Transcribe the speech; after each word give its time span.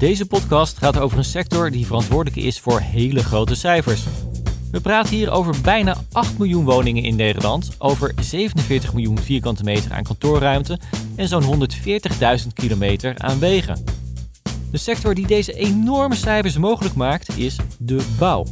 Deze 0.00 0.26
podcast 0.26 0.78
gaat 0.78 0.98
over 0.98 1.18
een 1.18 1.24
sector 1.24 1.70
die 1.70 1.86
verantwoordelijk 1.86 2.36
is 2.36 2.60
voor 2.60 2.80
hele 2.80 3.22
grote 3.22 3.54
cijfers. 3.54 4.04
We 4.70 4.80
praten 4.80 5.16
hier 5.16 5.30
over 5.30 5.54
bijna 5.62 5.96
8 6.12 6.38
miljoen 6.38 6.64
woningen 6.64 7.02
in 7.02 7.16
Nederland, 7.16 7.70
over 7.78 8.12
47 8.20 8.92
miljoen 8.92 9.18
vierkante 9.18 9.64
meter 9.64 9.92
aan 9.92 10.02
kantoorruimte 10.02 10.78
en 11.16 11.28
zo'n 11.28 11.68
140.000 12.42 12.46
kilometer 12.54 13.18
aan 13.18 13.38
wegen. 13.38 13.84
De 14.70 14.78
sector 14.78 15.14
die 15.14 15.26
deze 15.26 15.52
enorme 15.52 16.14
cijfers 16.14 16.56
mogelijk 16.56 16.94
maakt 16.94 17.38
is 17.38 17.56
de 17.78 18.06
bouw. 18.18 18.46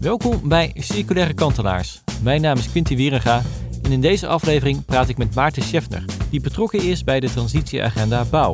Welkom 0.00 0.48
bij 0.48 0.72
Circulaire 0.74 1.34
Kantelaars. 1.34 2.00
Mijn 2.22 2.40
naam 2.40 2.58
is 2.58 2.70
Quinty 2.70 2.96
Wierenga 2.96 3.42
en 3.82 3.92
in 3.92 4.00
deze 4.00 4.26
aflevering 4.26 4.84
praat 4.84 5.08
ik 5.08 5.16
met 5.16 5.34
Maarten 5.34 5.62
Scheffner, 5.62 6.04
die 6.30 6.40
betrokken 6.40 6.82
is 6.82 7.04
bij 7.04 7.20
de 7.20 7.30
transitieagenda 7.30 8.24
Bouw. 8.24 8.52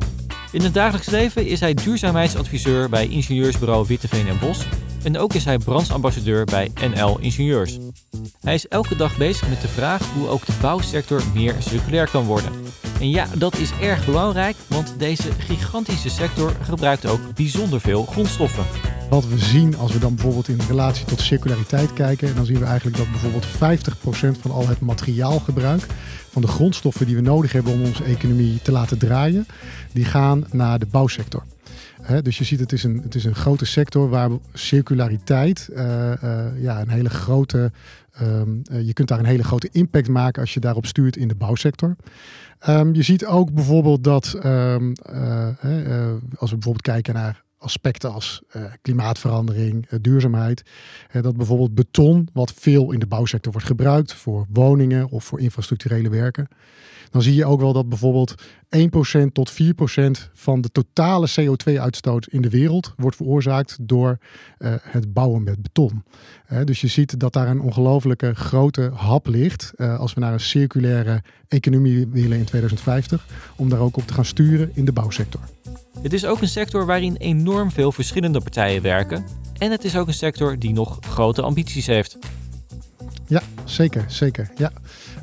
In 0.52 0.62
het 0.62 0.74
dagelijks 0.74 1.08
leven 1.08 1.46
is 1.46 1.60
hij 1.60 1.74
duurzaamheidsadviseur 1.74 2.88
bij 2.88 3.08
ingenieursbureau 3.08 3.86
Witteveen 3.86 4.28
en 4.28 4.38
Bos 4.38 4.66
en 5.02 5.18
ook 5.18 5.34
is 5.34 5.44
hij 5.44 5.58
brandsambassadeur 5.58 6.44
bij 6.44 6.70
NL 6.94 7.18
Ingenieurs. 7.18 7.78
Hij 8.40 8.54
is 8.54 8.68
elke 8.68 8.96
dag 8.96 9.16
bezig 9.16 9.48
met 9.48 9.60
de 9.60 9.68
vraag 9.68 10.12
hoe 10.14 10.28
ook 10.28 10.46
de 10.46 10.52
bouwsector 10.60 11.22
meer 11.34 11.54
circulair 11.58 12.10
kan 12.10 12.24
worden. 12.24 12.52
En 13.00 13.10
ja, 13.10 13.26
dat 13.36 13.56
is 13.56 13.70
erg 13.80 14.04
belangrijk, 14.04 14.56
want 14.66 14.94
deze 14.98 15.28
gigantische 15.38 16.10
sector 16.10 16.56
gebruikt 16.62 17.06
ook 17.06 17.34
bijzonder 17.34 17.80
veel 17.80 18.04
grondstoffen. 18.04 18.64
Wat 19.12 19.28
we 19.28 19.38
zien 19.38 19.76
als 19.76 19.92
we 19.92 19.98
dan 19.98 20.14
bijvoorbeeld 20.14 20.48
in 20.48 20.60
relatie 20.68 21.06
tot 21.06 21.20
circulariteit 21.20 21.92
kijken, 21.92 22.34
dan 22.34 22.44
zien 22.44 22.58
we 22.58 22.64
eigenlijk 22.64 22.96
dat 22.96 23.10
bijvoorbeeld 23.10 23.46
50% 24.36 24.40
van 24.40 24.50
al 24.50 24.68
het 24.68 24.80
materiaalgebruik, 24.80 25.86
van 26.30 26.42
de 26.42 26.48
grondstoffen 26.48 27.06
die 27.06 27.14
we 27.14 27.20
nodig 27.20 27.52
hebben 27.52 27.72
om 27.72 27.82
onze 27.82 28.04
economie 28.04 28.62
te 28.62 28.72
laten 28.72 28.98
draaien, 28.98 29.46
die 29.92 30.04
gaan 30.04 30.44
naar 30.50 30.78
de 30.78 30.86
bouwsector. 30.86 31.42
dus 32.22 32.38
je 32.38 32.44
ziet, 32.44 32.60
het 32.60 32.72
is, 32.72 32.82
een, 32.82 33.00
het 33.02 33.14
is 33.14 33.24
een 33.24 33.34
grote 33.34 33.64
sector 33.64 34.08
waar 34.08 34.30
circulariteit 34.52 35.68
uh, 35.72 36.12
uh, 36.24 36.46
ja, 36.62 36.80
een 36.80 36.90
hele 36.90 37.10
grote. 37.10 37.72
Um, 38.22 38.62
je 38.82 38.92
kunt 38.92 39.08
daar 39.08 39.18
een 39.18 39.24
hele 39.24 39.44
grote 39.44 39.68
impact 39.72 40.08
maken 40.08 40.40
als 40.40 40.54
je 40.54 40.60
daarop 40.60 40.86
stuurt 40.86 41.16
in 41.16 41.28
de 41.28 41.34
bouwsector. 41.34 41.96
Um, 42.68 42.94
je 42.94 43.02
ziet 43.02 43.26
ook 43.26 43.52
bijvoorbeeld 43.52 44.04
dat 44.04 44.38
um, 44.44 44.92
als 46.36 46.50
we 46.50 46.56
bijvoorbeeld 46.56 46.82
kijken 46.82 47.14
naar 47.14 47.42
aspecten 47.62 48.12
als 48.12 48.42
uh, 48.56 48.64
klimaatverandering, 48.82 49.86
uh, 49.90 49.98
duurzaamheid. 50.02 50.62
Uh, 51.12 51.22
dat 51.22 51.36
bijvoorbeeld 51.36 51.74
beton, 51.74 52.28
wat 52.32 52.52
veel 52.56 52.92
in 52.92 52.98
de 52.98 53.06
bouwsector 53.06 53.52
wordt 53.52 53.66
gebruikt 53.66 54.14
voor 54.14 54.46
woningen 54.52 55.08
of 55.08 55.24
voor 55.24 55.40
infrastructurele 55.40 56.08
werken. 56.08 56.48
Dan 57.10 57.22
zie 57.22 57.34
je 57.34 57.44
ook 57.44 57.60
wel 57.60 57.72
dat 57.72 57.88
bijvoorbeeld 57.88 58.34
1% 58.76 59.32
tot 59.32 59.52
4% 59.52 59.56
van 60.32 60.60
de 60.60 60.70
totale 60.70 61.28
CO2-uitstoot 61.40 62.26
in 62.26 62.42
de 62.42 62.48
wereld 62.48 62.94
wordt 62.96 63.16
veroorzaakt 63.16 63.76
door 63.80 64.18
het 64.82 65.12
bouwen 65.12 65.42
met 65.42 65.62
beton. 65.62 66.04
dus 66.64 66.80
je 66.80 66.86
ziet 66.86 67.20
dat 67.20 67.32
daar 67.32 67.48
een 67.48 67.60
ongelofelijke 67.60 68.34
grote 68.34 68.90
hap 68.94 69.26
ligt 69.26 69.72
als 69.76 70.14
we 70.14 70.20
naar 70.20 70.32
een 70.32 70.40
circulaire 70.40 71.22
economie 71.48 72.06
willen 72.06 72.38
in 72.38 72.44
2050, 72.44 73.26
om 73.56 73.68
daar 73.68 73.80
ook 73.80 73.96
op 73.96 74.06
te 74.06 74.14
gaan 74.14 74.24
sturen 74.24 74.70
in 74.74 74.84
de 74.84 74.92
bouwsector. 74.92 75.40
Het 76.02 76.12
is 76.12 76.26
ook 76.26 76.40
een 76.40 76.48
sector 76.48 76.86
waarin 76.86 77.16
enorm 77.16 77.70
veel 77.70 77.92
verschillende 77.92 78.40
partijen 78.40 78.82
werken. 78.82 79.24
En 79.58 79.70
het 79.70 79.84
is 79.84 79.96
ook 79.96 80.06
een 80.06 80.14
sector 80.14 80.58
die 80.58 80.72
nog 80.72 80.98
grote 81.00 81.42
ambities 81.42 81.86
heeft. 81.86 82.18
Ja, 83.26 83.42
zeker, 83.64 84.04
zeker. 84.08 84.50
Ja. 84.56 84.72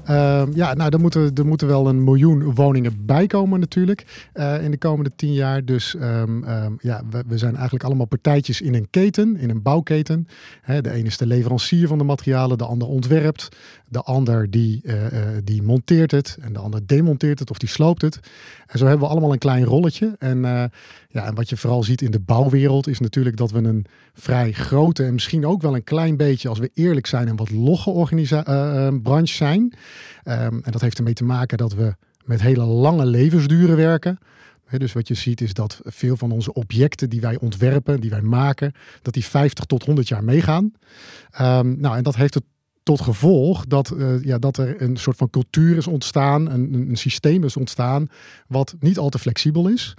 Uh, 0.09 0.43
ja, 0.53 0.73
nou, 0.73 0.89
er 0.89 0.99
moeten, 0.99 1.31
er 1.35 1.45
moeten 1.45 1.67
wel 1.67 1.87
een 1.87 2.03
miljoen 2.03 2.53
woningen 2.55 3.05
bijkomen 3.05 3.59
natuurlijk 3.59 4.29
uh, 4.33 4.63
in 4.63 4.71
de 4.71 4.77
komende 4.77 5.11
tien 5.15 5.33
jaar. 5.33 5.65
Dus 5.65 5.93
um, 5.93 6.43
um, 6.43 6.77
ja, 6.81 7.01
we, 7.09 7.23
we, 7.27 7.37
zijn 7.37 7.53
eigenlijk 7.55 7.83
allemaal 7.83 8.05
partijtjes 8.05 8.61
in 8.61 8.75
een 8.75 8.87
keten, 8.89 9.37
in 9.37 9.49
een 9.49 9.61
bouwketen. 9.61 10.27
Hè, 10.61 10.81
de 10.81 10.91
ene 10.91 11.07
is 11.07 11.17
de 11.17 11.25
leverancier 11.25 11.87
van 11.87 11.97
de 11.97 12.03
materialen, 12.03 12.57
de 12.57 12.65
ander 12.65 12.87
ontwerpt. 12.87 13.49
De 13.89 14.01
ander 14.01 14.49
die, 14.49 14.81
uh, 14.83 14.95
die 15.43 15.61
monteert 15.61 16.11
het 16.11 16.37
en 16.41 16.53
de 16.53 16.59
ander 16.59 16.87
demonteert 16.87 17.39
het 17.39 17.49
of 17.49 17.57
die 17.57 17.69
sloopt 17.69 18.01
het. 18.01 18.19
En 18.67 18.77
zo 18.79 18.85
hebben 18.85 19.05
we 19.07 19.11
allemaal 19.11 19.31
een 19.31 19.37
klein 19.37 19.63
rolletje. 19.63 20.15
En, 20.19 20.41
ja, 21.09 21.25
en 21.25 21.35
wat 21.35 21.49
je 21.49 21.57
vooral 21.57 21.83
ziet 21.83 22.01
in 22.01 22.11
de 22.11 22.19
bouwwereld 22.19 22.87
is 22.87 22.99
natuurlijk 22.99 23.37
dat 23.37 23.51
we 23.51 23.57
een 23.57 23.85
vrij 24.13 24.51
grote 24.51 25.03
en 25.03 25.13
misschien 25.13 25.45
ook 25.45 25.61
wel 25.61 25.75
een 25.75 25.83
klein 25.83 26.17
beetje, 26.17 26.49
als 26.49 26.59
we 26.59 26.71
eerlijk 26.73 27.07
zijn, 27.07 27.27
een 27.27 27.35
wat 27.35 27.51
logge 27.51 27.91
branche 29.03 29.33
zijn. 29.33 29.61
Um, 29.61 30.61
en 30.63 30.71
dat 30.71 30.81
heeft 30.81 30.97
ermee 30.97 31.13
te 31.13 31.23
maken 31.23 31.57
dat 31.57 31.73
we 31.73 31.95
met 32.25 32.41
hele 32.41 32.63
lange 32.63 33.05
levensduren 33.05 33.75
werken. 33.75 34.17
dus 34.77 34.93
wat 34.93 35.07
je 35.07 35.13
ziet 35.13 35.41
is 35.41 35.53
dat 35.53 35.79
veel 35.83 36.17
van 36.17 36.31
onze 36.31 36.53
objecten 36.53 37.09
die 37.09 37.21
wij 37.21 37.37
ontwerpen, 37.37 38.01
die 38.01 38.09
wij 38.09 38.21
maken, 38.21 38.71
dat 39.01 39.13
die 39.13 39.25
50 39.25 39.65
tot 39.65 39.85
100 39.85 40.07
jaar 40.07 40.23
meegaan. 40.23 40.71
Um, 41.41 41.79
nou, 41.79 41.97
en 41.97 42.03
dat 42.03 42.15
heeft 42.15 42.33
het 42.33 42.43
tot 42.89 43.01
gevolg 43.01 43.65
dat, 43.65 43.93
uh, 43.97 44.23
ja, 44.23 44.37
dat 44.37 44.57
er 44.57 44.81
een 44.81 44.97
soort 44.97 45.17
van 45.17 45.29
cultuur 45.29 45.77
is 45.77 45.87
ontstaan, 45.87 46.51
een, 46.51 46.85
een 46.89 46.97
systeem 46.97 47.43
is 47.43 47.57
ontstaan 47.57 48.09
wat 48.47 48.75
niet 48.79 48.97
al 48.97 49.09
te 49.09 49.19
flexibel 49.19 49.67
is. 49.67 49.93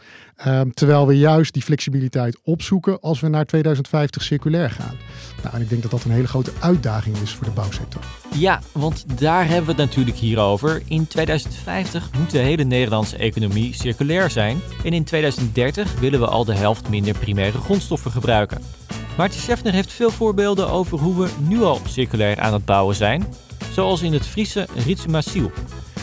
Um, 0.47 0.75
terwijl 0.75 1.07
we 1.07 1.19
juist 1.19 1.53
die 1.53 1.63
flexibiliteit 1.63 2.39
opzoeken 2.43 3.01
als 3.01 3.21
we 3.21 3.29
naar 3.29 3.47
2050 3.47 4.23
circulair 4.23 4.71
gaan. 4.71 4.95
Nou, 5.43 5.55
en 5.55 5.61
ik 5.61 5.69
denk 5.69 5.83
dat 5.83 5.91
dat 5.91 6.05
een 6.05 6.11
hele 6.11 6.27
grote 6.27 6.53
uitdaging 6.61 7.17
is 7.17 7.31
voor 7.35 7.45
de 7.45 7.53
bouwsector. 7.53 8.03
Ja, 8.35 8.61
want 8.73 9.19
daar 9.19 9.47
hebben 9.47 9.77
we 9.77 9.83
het 9.83 9.91
natuurlijk 9.91 10.17
hier 10.17 10.39
over. 10.39 10.83
In 10.87 11.07
2050 11.07 12.11
moet 12.19 12.31
de 12.31 12.39
hele 12.39 12.65
Nederlandse 12.65 13.17
economie 13.17 13.75
circulair 13.75 14.31
zijn. 14.31 14.59
En 14.85 14.93
in 14.93 15.05
2030 15.05 16.01
willen 16.01 16.21
we 16.21 16.27
al 16.27 16.45
de 16.45 16.55
helft 16.55 16.89
minder 16.89 17.19
primaire 17.19 17.59
grondstoffen 17.59 18.11
gebruiken. 18.11 18.80
Maarten 19.21 19.41
Scheffner 19.41 19.73
heeft 19.73 19.93
veel 19.93 20.11
voorbeelden 20.11 20.69
over 20.69 20.99
hoe 20.99 21.23
we 21.23 21.29
nu 21.49 21.63
al 21.63 21.81
circulair 21.87 22.41
aan 22.41 22.53
het 22.53 22.65
bouwen 22.65 22.97
zijn. 22.97 23.25
Zoals 23.73 24.03
in 24.03 24.13
het 24.13 24.27
Friese 24.27 24.67
Ritsumasiel. 24.75 25.51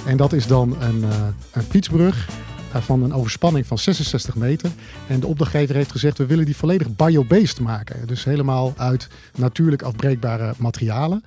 En 0.05 0.17
dat 0.17 0.33
is 0.33 0.47
dan 0.47 0.81
een, 0.81 0.97
uh, 0.97 1.27
een 1.51 1.61
fietsbrug 1.61 2.29
van 2.73 3.03
een 3.03 3.13
overspanning 3.13 3.65
van 3.65 3.77
66 3.77 4.35
meter. 4.35 4.71
En 5.07 5.19
de 5.19 5.27
opdrachtgever 5.27 5.75
heeft 5.75 5.91
gezegd, 5.91 6.17
we 6.17 6.25
willen 6.25 6.45
die 6.45 6.55
volledig 6.55 6.95
biobased 6.95 7.59
maken. 7.59 8.07
Dus 8.07 8.23
helemaal 8.23 8.73
uit 8.77 9.07
natuurlijk 9.37 9.81
afbreekbare 9.81 10.53
materialen. 10.57 11.23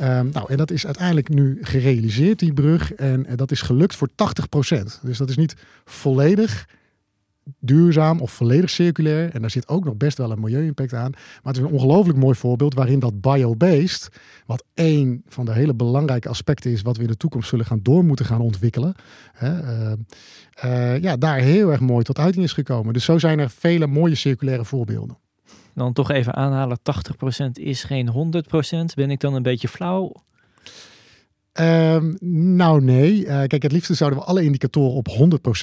Um, 0.00 0.30
nou, 0.32 0.46
en 0.48 0.56
dat 0.56 0.70
is 0.70 0.86
uiteindelijk 0.86 1.28
nu 1.28 1.58
gerealiseerd, 1.62 2.38
die 2.38 2.52
brug. 2.52 2.92
En, 2.94 3.26
en 3.26 3.36
dat 3.36 3.50
is 3.50 3.62
gelukt 3.62 3.96
voor 3.96 4.08
80% 4.08 4.12
Dus 5.02 5.18
dat 5.18 5.28
is 5.28 5.36
niet 5.36 5.56
volledig 5.84 6.66
duurzaam 7.60 8.20
of 8.20 8.32
volledig 8.32 8.70
circulair. 8.70 9.30
En 9.34 9.40
daar 9.40 9.50
zit 9.50 9.68
ook 9.68 9.84
nog 9.84 9.96
best 9.96 10.18
wel 10.18 10.30
een 10.30 10.40
milieu-impact 10.40 10.94
aan. 10.94 11.10
Maar 11.10 11.52
het 11.52 11.56
is 11.56 11.62
een 11.62 11.72
ongelooflijk 11.72 12.18
mooi 12.18 12.34
voorbeeld 12.34 12.74
waarin 12.74 12.98
dat 12.98 13.20
biobased, 13.20 14.08
wat 14.46 14.64
één 14.74 15.22
van 15.28 15.44
de 15.44 15.52
hele 15.52 15.74
belangrijke 15.74 16.28
aspecten 16.28 16.70
is, 16.70 16.82
wat 16.82 16.96
we 16.96 17.02
in 17.02 17.08
de 17.08 17.16
toekomst 17.16 17.48
zullen 17.48 17.66
gaan 17.66 17.80
door 17.82 18.04
moeten 18.04 18.26
gaan 18.26 18.40
ontwikkelen. 18.40 18.94
Hè, 19.32 19.62
uh, 19.62 19.92
uh, 20.64 21.02
ja, 21.02 21.16
daar 21.16 21.38
heel 21.38 21.70
erg 21.70 21.80
mooi 21.80 22.04
tot 22.04 22.18
uiting 22.18 22.44
is 22.44 22.52
gekomen. 22.52 22.92
Dus 22.92 23.04
zo 23.04 23.18
zijn 23.18 23.38
er 23.38 23.50
vele 23.50 23.86
mooie 23.86 24.14
circulaire 24.14 24.64
voorbeelden. 24.64 25.18
Dan 25.74 25.92
toch 25.92 26.10
even 26.10 26.34
aanhalen, 26.34 26.78
80% 26.78 27.50
is 27.52 27.84
geen 27.84 28.34
100%. 28.92 28.94
Ben 28.94 29.10
ik 29.10 29.20
dan 29.20 29.34
een 29.34 29.42
beetje 29.42 29.68
flauw? 29.68 30.12
Um, 31.60 32.16
nou 32.56 32.82
nee, 32.82 33.24
uh, 33.24 33.26
kijk 33.26 33.62
het 33.62 33.72
liefste 33.72 33.94
zouden 33.94 34.18
we 34.18 34.24
alle 34.24 34.44
indicatoren 34.44 34.96
op 34.96 35.08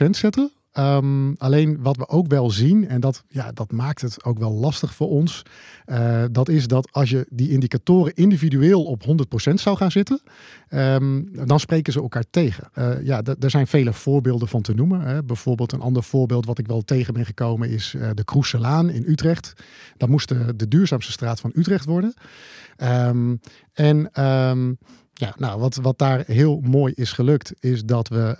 100% 0.05 0.09
zetten. 0.09 0.51
Um, 0.79 1.35
alleen 1.37 1.81
wat 1.81 1.97
we 1.97 2.07
ook 2.07 2.27
wel 2.27 2.51
zien, 2.51 2.87
en 2.87 2.99
dat, 2.99 3.23
ja, 3.27 3.51
dat 3.51 3.71
maakt 3.71 4.01
het 4.01 4.23
ook 4.23 4.39
wel 4.39 4.51
lastig 4.51 4.93
voor 4.93 5.09
ons, 5.09 5.43
uh, 5.85 6.23
dat 6.31 6.49
is 6.49 6.67
dat 6.67 6.91
als 6.91 7.09
je 7.09 7.25
die 7.29 7.49
indicatoren 7.49 8.13
individueel 8.15 8.83
op 8.83 9.03
100% 9.03 9.53
zou 9.53 9.77
gaan 9.77 9.91
zitten, 9.91 10.21
um, 10.69 11.29
dan 11.45 11.59
spreken 11.59 11.93
ze 11.93 12.01
elkaar 12.01 12.23
tegen. 12.29 12.69
Uh, 12.75 13.03
ja, 13.03 13.21
er 13.39 13.49
zijn 13.49 13.67
vele 13.67 13.93
voorbeelden 13.93 14.47
van 14.47 14.61
te 14.61 14.73
noemen. 14.73 15.01
Hè. 15.01 15.23
Bijvoorbeeld 15.23 15.71
een 15.71 15.81
ander 15.81 16.03
voorbeeld 16.03 16.45
wat 16.45 16.57
ik 16.57 16.67
wel 16.67 16.81
tegen 16.81 17.13
ben 17.13 17.25
gekomen 17.25 17.69
is 17.69 17.93
uh, 17.93 18.09
de 18.13 18.23
Kroeselaan 18.23 18.89
in 18.89 19.03
Utrecht. 19.07 19.53
Dat 19.97 20.09
moest 20.09 20.27
de, 20.27 20.67
duurzaamste 20.67 21.11
straat 21.11 21.39
van 21.39 21.51
Utrecht 21.55 21.85
worden. 21.85 22.13
Um, 22.77 23.39
en 23.73 24.09
ja, 25.13 25.33
nou, 25.37 25.59
wat, 25.59 25.75
wat 25.75 25.97
daar 25.97 26.23
heel 26.25 26.59
mooi 26.59 26.93
is 26.95 27.11
gelukt, 27.11 27.53
is 27.59 27.83
dat 27.83 28.07
we 28.07 28.35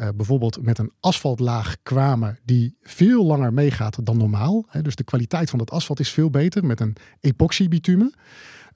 uh, 0.00 0.08
bijvoorbeeld 0.16 0.62
met 0.62 0.78
een 0.78 0.92
asfaltlaag 1.00 1.76
kwamen 1.82 2.38
die 2.44 2.76
veel 2.82 3.24
langer 3.24 3.52
meegaat 3.52 4.06
dan 4.06 4.16
normaal. 4.16 4.66
Dus 4.82 4.94
de 4.94 5.04
kwaliteit 5.04 5.50
van 5.50 5.58
het 5.58 5.70
asfalt 5.70 6.00
is 6.00 6.10
veel 6.10 6.30
beter 6.30 6.66
met 6.66 6.80
een 6.80 6.96
epoxybitumen. 7.20 8.14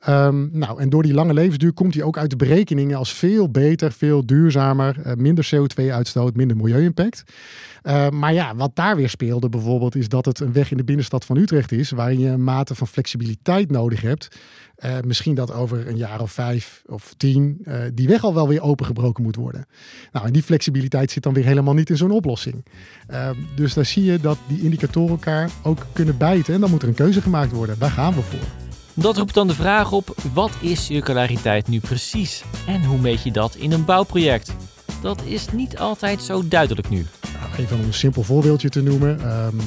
Ehm, 0.05 0.59
nou, 0.59 0.81
en 0.81 0.89
door 0.89 1.03
die 1.03 1.15
lange 1.15 1.35
levensduur 1.35 1.73
komt 1.73 1.95
hij 1.95 2.03
ook 2.03 2.19
uit 2.19 2.31
de 2.31 2.37
berekeningen 2.37 2.99
als 2.99 3.13
veel 3.13 3.51
beter, 3.51 3.93
veel 3.93 4.27
duurzamer, 4.27 4.97
uh, 5.07 5.13
minder 5.13 5.49
CO2-uitstoot, 5.55 6.37
minder 6.37 6.57
milieu-impact. 6.57 7.25
Uh, 7.83 8.09
maar 8.09 8.33
ja, 8.33 8.55
wat 8.55 8.77
daar 8.77 8.97
weer 8.97 9.09
speelde 9.09 9.49
bijvoorbeeld, 9.49 9.95
is 9.95 10.09
dat 10.09 10.25
het 10.25 10.41
een 10.41 10.53
weg 10.53 10.71
in 10.71 10.77
de 10.77 10.85
binnenstad 10.85 11.25
van 11.25 11.37
Utrecht 11.37 11.73
is, 11.73 11.91
waarin 11.91 12.19
je 12.19 12.29
een 12.29 12.45
mate 12.45 12.75
van 12.75 12.87
flexibiliteit 12.87 13.71
nodig 13.71 14.01
hebt. 14.01 14.37
Misschien 15.05 15.35
dat 15.35 15.53
over 15.53 15.89
een 15.89 15.97
jaar 15.97 16.21
of 16.21 16.33
vijf 16.33 16.83
of 16.87 17.15
tien 17.17 17.67
die 17.95 18.09
weg 18.09 18.25
al 18.25 18.35
wel 18.35 18.49
weer 18.49 18.63
opengebroken 18.63 19.23
moet 19.23 19.37
worden. 19.37 19.67
Nou, 20.13 20.27
en 20.27 20.33
die 20.33 20.43
flexibiliteit 20.43 21.11
zit 21.15 21.23
dan 21.23 21.33
weer 21.33 21.45
helemaal 21.45 21.75
niet 21.75 21.91
in 21.91 21.97
zo'n 21.97 22.11
oplossing. 22.11 22.65
Uh, 23.11 23.29
dus 23.57 23.75
daar 23.75 23.85
zie 23.85 24.05
je 24.05 24.21
dat 24.21 24.39
die 24.47 24.63
indicatoren 24.63 25.11
elkaar 25.11 25.51
ook 25.63 25.87
kunnen 25.93 26.17
bijten. 26.17 26.55
En 26.55 26.61
dan 26.61 26.71
moet 26.71 26.83
er 26.83 26.89
een 26.89 26.95
keuze 26.95 27.21
gemaakt 27.21 27.53
worden. 27.53 27.77
Waar 27.79 27.91
gaan 27.91 28.15
we 28.15 28.21
voor? 28.23 28.49
Dat 28.95 29.17
roept 29.17 29.35
dan 29.35 29.47
de 29.47 29.55
vraag 29.55 29.93
op: 29.93 30.15
wat 30.33 30.51
is 30.61 30.85
circulariteit 30.85 31.69
nu 31.69 31.81
precies? 31.81 32.45
En 32.67 32.85
hoe 32.85 32.99
meet 32.99 33.23
je 33.23 33.31
dat 33.31 33.55
in 33.55 33.73
een 33.73 33.85
bouwproject? 33.85 34.55
Dat 35.03 35.23
is 35.25 35.47
niet 35.53 35.79
altijd 35.79 36.23
zo 36.23 36.49
duidelijk 36.49 36.89
nu. 36.89 37.07
Nou, 37.41 37.63
even 37.63 37.79
om 37.79 37.85
een 37.85 37.95
simpel 37.95 38.23
voorbeeldje 38.23 38.69
te 38.69 38.83
noemen. 38.83 39.11
Um, 39.11 39.61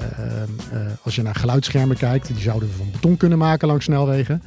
uh, 0.00 0.42
uh, 0.72 0.92
als 1.02 1.14
je 1.14 1.22
naar 1.22 1.34
geluidsschermen 1.34 1.96
kijkt, 1.96 2.26
die 2.26 2.38
zouden 2.38 2.68
we 2.68 2.74
van 2.74 2.90
beton 2.92 3.16
kunnen 3.16 3.38
maken 3.38 3.68
langs 3.68 3.84
snelwegen. 3.84 4.42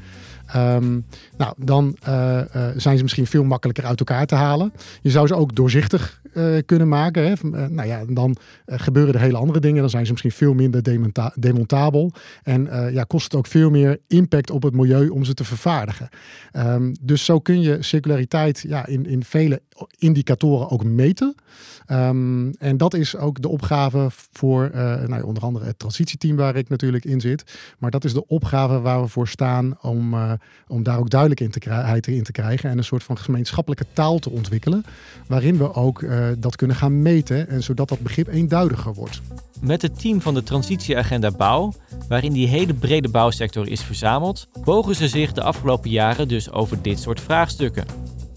Um, 0.55 1.05
nou, 1.37 1.53
dan 1.57 1.97
uh, 2.07 2.41
uh, 2.55 2.67
zijn 2.75 2.97
ze 2.97 3.03
misschien 3.03 3.27
veel 3.27 3.43
makkelijker 3.43 3.85
uit 3.85 3.99
elkaar 3.99 4.25
te 4.25 4.35
halen. 4.35 4.73
Je 5.01 5.09
zou 5.09 5.27
ze 5.27 5.35
ook 5.35 5.55
doorzichtig 5.55 6.18
kunnen 6.65 6.87
maken. 6.87 7.27
Hè. 7.27 7.33
nou 7.67 7.87
ja, 7.87 8.05
dan 8.07 8.35
gebeuren 8.65 9.13
er 9.13 9.19
hele 9.19 9.37
andere 9.37 9.59
dingen. 9.59 9.81
Dan 9.81 9.89
zijn 9.89 10.05
ze 10.05 10.11
misschien 10.11 10.31
veel 10.31 10.53
minder 10.53 10.83
demonta 10.83 11.33
demontabel. 11.35 12.11
En 12.43 12.69
ja, 12.91 13.03
kost 13.03 13.23
het 13.23 13.35
ook 13.35 13.47
veel 13.47 13.69
meer 13.69 13.99
impact 14.07 14.51
op 14.51 14.63
het 14.63 14.73
milieu 14.73 15.09
om 15.09 15.23
ze 15.23 15.33
te 15.33 15.43
vervaardigen. 15.43 16.09
Um, 16.53 16.95
dus 17.01 17.25
zo 17.25 17.39
kun 17.39 17.61
je 17.61 17.77
circulariteit 17.79 18.63
ja, 18.67 18.85
in, 18.85 19.05
in 19.05 19.23
vele 19.23 19.61
indicatoren 19.97 20.69
ook 20.69 20.83
meten. 20.83 21.35
Um, 21.91 22.53
en 22.53 22.77
dat 22.77 22.93
is 22.93 23.15
ook 23.15 23.41
de 23.41 23.49
opgave 23.49 24.07
voor 24.31 24.69
nou 24.73 25.15
ja, 25.15 25.21
onder 25.21 25.43
andere 25.43 25.65
het 25.65 25.79
transitieteam 25.79 26.35
waar 26.35 26.55
ik 26.55 26.69
natuurlijk 26.69 27.05
in 27.05 27.21
zit. 27.21 27.43
Maar 27.77 27.91
dat 27.91 28.03
is 28.03 28.13
de 28.13 28.27
opgave 28.27 28.79
waar 28.79 29.01
we 29.01 29.07
voor 29.07 29.27
staan 29.27 29.77
om 29.81 30.15
om 30.67 30.83
daar 30.83 30.99
ook 30.99 31.09
duidelijkheid 31.09 32.07
in 32.07 32.23
te 32.23 32.31
krijgen 32.31 32.69
en 32.69 32.77
een 32.77 32.83
soort 32.83 33.03
van 33.03 33.17
gemeenschappelijke 33.17 33.85
taal 33.93 34.19
te 34.19 34.29
ontwikkelen, 34.29 34.85
waarin 35.27 35.57
we 35.57 35.73
ook 35.73 36.01
uh, 36.01 36.27
dat 36.37 36.55
kunnen 36.55 36.75
gaan 36.75 37.01
meten 37.01 37.49
en 37.49 37.63
zodat 37.63 37.89
dat 37.89 37.99
begrip 37.99 38.27
eenduidiger 38.27 38.93
wordt. 38.93 39.21
Met 39.61 39.81
het 39.81 39.99
team 39.99 40.21
van 40.21 40.33
de 40.33 40.43
Transitieagenda 40.43 41.31
Bouw, 41.31 41.73
waarin 42.07 42.33
die 42.33 42.47
hele 42.47 42.73
brede 42.73 43.09
bouwsector 43.09 43.67
is 43.67 43.81
verzameld, 43.81 44.47
bogen 44.63 44.95
ze 44.95 45.07
zich 45.07 45.31
de 45.33 45.43
afgelopen 45.43 45.89
jaren 45.89 46.27
dus 46.27 46.51
over 46.51 46.81
dit 46.81 46.99
soort 46.99 47.21
vraagstukken. 47.21 47.85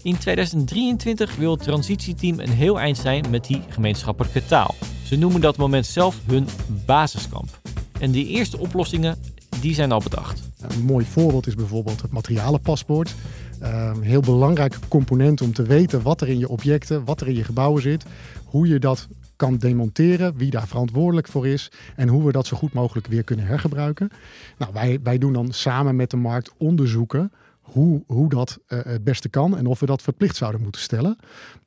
In 0.03 0.17
2023 0.17 1.35
wil 1.35 1.51
het 1.51 1.63
transitieteam 1.63 2.39
een 2.39 2.49
heel 2.49 2.79
eind 2.79 2.97
zijn 2.97 3.25
met 3.29 3.45
die 3.45 3.61
gemeenschappelijke 3.69 4.45
taal. 4.45 4.75
Ze 5.03 5.15
noemen 5.15 5.41
dat 5.41 5.57
moment 5.57 5.85
zelf 5.85 6.19
hun 6.25 6.47
basiskamp. 6.85 7.61
En 7.99 8.11
die 8.11 8.27
eerste 8.27 8.57
oplossingen 8.57 9.17
die 9.61 9.73
zijn 9.73 9.91
al 9.91 9.99
bedacht. 9.99 10.49
Een 10.61 10.85
mooi 10.85 11.05
voorbeeld 11.05 11.47
is 11.47 11.55
bijvoorbeeld 11.55 12.01
het 12.01 12.11
materialenpaspoort. 12.11 13.15
Een 13.59 14.01
heel 14.01 14.21
belangrijk 14.21 14.77
component 14.87 15.41
om 15.41 15.53
te 15.53 15.63
weten 15.63 16.01
wat 16.01 16.21
er 16.21 16.29
in 16.29 16.39
je 16.39 16.49
objecten, 16.49 17.05
wat 17.05 17.21
er 17.21 17.27
in 17.27 17.35
je 17.35 17.43
gebouwen 17.43 17.81
zit, 17.81 18.05
hoe 18.45 18.67
je 18.67 18.79
dat 18.79 19.07
kan 19.35 19.57
demonteren, 19.57 20.37
wie 20.37 20.49
daar 20.49 20.67
verantwoordelijk 20.67 21.27
voor 21.27 21.47
is 21.47 21.71
en 21.95 22.07
hoe 22.07 22.25
we 22.25 22.31
dat 22.31 22.47
zo 22.47 22.57
goed 22.57 22.73
mogelijk 22.73 23.07
weer 23.07 23.23
kunnen 23.23 23.45
hergebruiken. 23.45 24.09
Nou, 24.57 24.73
wij, 24.73 24.99
wij 25.03 25.17
doen 25.17 25.33
dan 25.33 25.51
samen 25.51 25.95
met 25.95 26.09
de 26.09 26.17
markt 26.17 26.51
onderzoeken 26.57 27.31
hoe, 27.63 28.03
hoe 28.07 28.29
dat 28.29 28.59
uh, 28.67 28.79
het 28.83 29.03
beste 29.03 29.29
kan 29.29 29.57
en 29.57 29.65
of 29.65 29.79
we 29.79 29.85
dat 29.85 30.01
verplicht 30.01 30.35
zouden 30.35 30.61
moeten 30.61 30.81
stellen. 30.81 31.17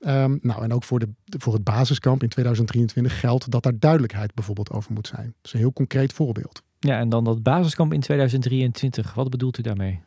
Um, 0.01 0.39
nou, 0.43 0.63
en 0.63 0.73
ook 0.73 0.85
voor, 0.85 0.99
de, 0.99 1.09
voor 1.25 1.53
het 1.53 1.65
basiskamp 1.65 2.23
in 2.23 2.29
2023 2.29 3.21
geldt 3.21 3.51
dat 3.51 3.63
daar 3.63 3.79
duidelijkheid 3.79 4.35
bijvoorbeeld 4.35 4.71
over 4.71 4.93
moet 4.93 5.07
zijn. 5.07 5.25
Dat 5.25 5.45
is 5.45 5.53
een 5.53 5.59
heel 5.59 5.73
concreet 5.73 6.13
voorbeeld. 6.13 6.63
Ja, 6.79 6.99
en 6.99 7.09
dan 7.09 7.25
dat 7.25 7.43
basiskamp 7.43 7.93
in 7.93 8.01
2023. 8.01 9.15
Wat 9.15 9.31
bedoelt 9.31 9.59
u 9.59 9.63
daarmee? 9.63 10.01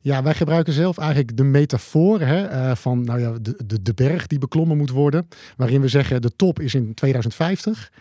Ja, 0.00 0.22
wij 0.22 0.34
gebruiken 0.34 0.72
zelf 0.72 0.98
eigenlijk 0.98 1.36
de 1.36 1.42
metafoor 1.42 2.20
hè, 2.20 2.50
uh, 2.50 2.74
van 2.74 3.04
nou 3.04 3.20
ja, 3.20 3.32
de, 3.40 3.60
de, 3.66 3.82
de 3.82 3.94
berg 3.94 4.26
die 4.26 4.38
beklommen 4.38 4.76
moet 4.76 4.90
worden. 4.90 5.28
Waarin 5.56 5.80
we 5.80 5.88
zeggen 5.88 6.22
de 6.22 6.36
top 6.36 6.60
is 6.60 6.74
in 6.74 6.94
2050. 6.94 7.92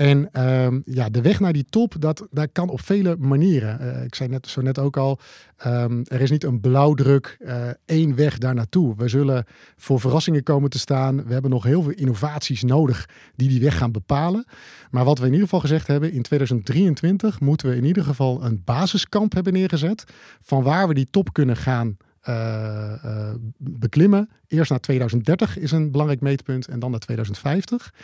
En 0.00 0.42
um, 0.46 0.82
ja, 0.84 1.08
de 1.08 1.20
weg 1.20 1.40
naar 1.40 1.52
die 1.52 1.64
top, 1.70 1.94
dat, 1.98 2.26
dat 2.30 2.48
kan 2.52 2.68
op 2.68 2.80
vele 2.80 3.16
manieren. 3.16 3.78
Uh, 3.80 4.04
ik 4.04 4.14
zei 4.14 4.28
net, 4.28 4.46
zo 4.46 4.60
net 4.60 4.78
ook 4.78 4.96
al, 4.96 5.18
um, 5.66 6.02
er 6.04 6.20
is 6.20 6.30
niet 6.30 6.44
een 6.44 6.60
blauwdruk, 6.60 7.36
uh, 7.40 7.68
één 7.86 8.14
weg 8.14 8.38
daar 8.38 8.54
naartoe. 8.54 8.94
We 8.96 9.08
zullen 9.08 9.44
voor 9.76 10.00
verrassingen 10.00 10.42
komen 10.42 10.70
te 10.70 10.78
staan. 10.78 11.24
We 11.24 11.32
hebben 11.32 11.50
nog 11.50 11.64
heel 11.64 11.82
veel 11.82 11.92
innovaties 11.92 12.62
nodig 12.62 13.08
die 13.36 13.48
die 13.48 13.60
weg 13.60 13.76
gaan 13.76 13.92
bepalen. 13.92 14.44
Maar 14.90 15.04
wat 15.04 15.18
we 15.18 15.24
in 15.24 15.32
ieder 15.32 15.44
geval 15.44 15.60
gezegd 15.60 15.86
hebben, 15.86 16.12
in 16.12 16.22
2023 16.22 17.40
moeten 17.40 17.68
we 17.68 17.76
in 17.76 17.84
ieder 17.84 18.04
geval 18.04 18.44
een 18.44 18.62
basiskamp 18.64 19.32
hebben 19.32 19.52
neergezet. 19.52 20.04
Van 20.40 20.62
waar 20.62 20.88
we 20.88 20.94
die 20.94 21.08
top 21.10 21.32
kunnen 21.32 21.56
gaan 21.56 21.96
uh, 22.28 22.92
uh, 23.04 23.34
beklimmen. 23.56 24.30
Eerst 24.46 24.70
naar 24.70 24.80
2030 24.80 25.58
is 25.58 25.70
een 25.70 25.90
belangrijk 25.90 26.20
meetpunt 26.20 26.68
en 26.68 26.78
dan 26.78 26.90
naar 26.90 27.00
2050. 27.00 27.94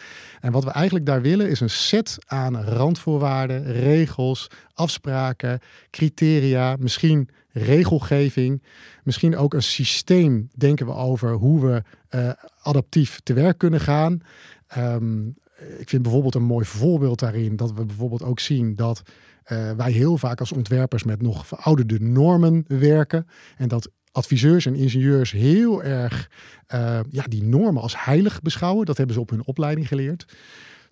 En 0.41 0.53
wat 0.53 0.65
we 0.65 0.71
eigenlijk 0.71 1.07
daar 1.07 1.23
willen 1.23 1.49
is 1.49 1.61
een 1.61 1.71
set 1.71 2.19
aan 2.27 2.63
randvoorwaarden, 2.63 3.73
regels, 3.73 4.51
afspraken, 4.75 5.61
criteria, 5.91 6.77
misschien 6.79 7.29
regelgeving, 7.49 8.63
misschien 9.03 9.37
ook 9.37 9.55
een 9.55 9.63
systeem 9.63 10.49
denken 10.55 10.87
we 10.87 10.93
over 10.93 11.33
hoe 11.33 11.67
we 11.67 11.83
uh, 12.11 12.31
adaptief 12.63 13.21
te 13.21 13.33
werk 13.33 13.59
kunnen 13.59 13.81
gaan. 13.81 14.21
Um, 14.79 15.35
ik 15.79 15.89
vind 15.89 16.03
bijvoorbeeld 16.03 16.35
een 16.35 16.43
mooi 16.43 16.65
voorbeeld 16.65 17.19
daarin 17.19 17.57
dat 17.57 17.73
we 17.73 17.85
bijvoorbeeld 17.85 18.23
ook 18.23 18.41
zien 18.41 18.75
dat 18.75 19.03
wij 19.77 19.93
heel 19.93 20.19
vaak 20.19 20.41
als 20.41 20.53
ontwerpers 20.53 21.05
met 21.05 21.23
nog 21.23 21.47
verouderde 21.47 22.01
normen 22.01 22.65
werken. 22.69 23.27
En 23.57 23.69
dat 23.69 23.91
adviseurs 24.17 24.67
en 24.67 24.75
ingenieurs 24.75 25.31
heel 25.31 25.83
erg 25.83 26.31
uh, 26.75 27.01
ja, 27.11 27.25
die 27.29 27.43
normen 27.43 27.83
als 27.83 28.05
heilig 28.05 28.43
beschouwen. 28.43 28.87
Dat 28.87 28.97
hebben 28.97 29.15
ze 29.15 29.21
op 29.21 29.31
hun 29.31 29.45
opleiding 29.45 29.89
geleerd. 29.89 30.27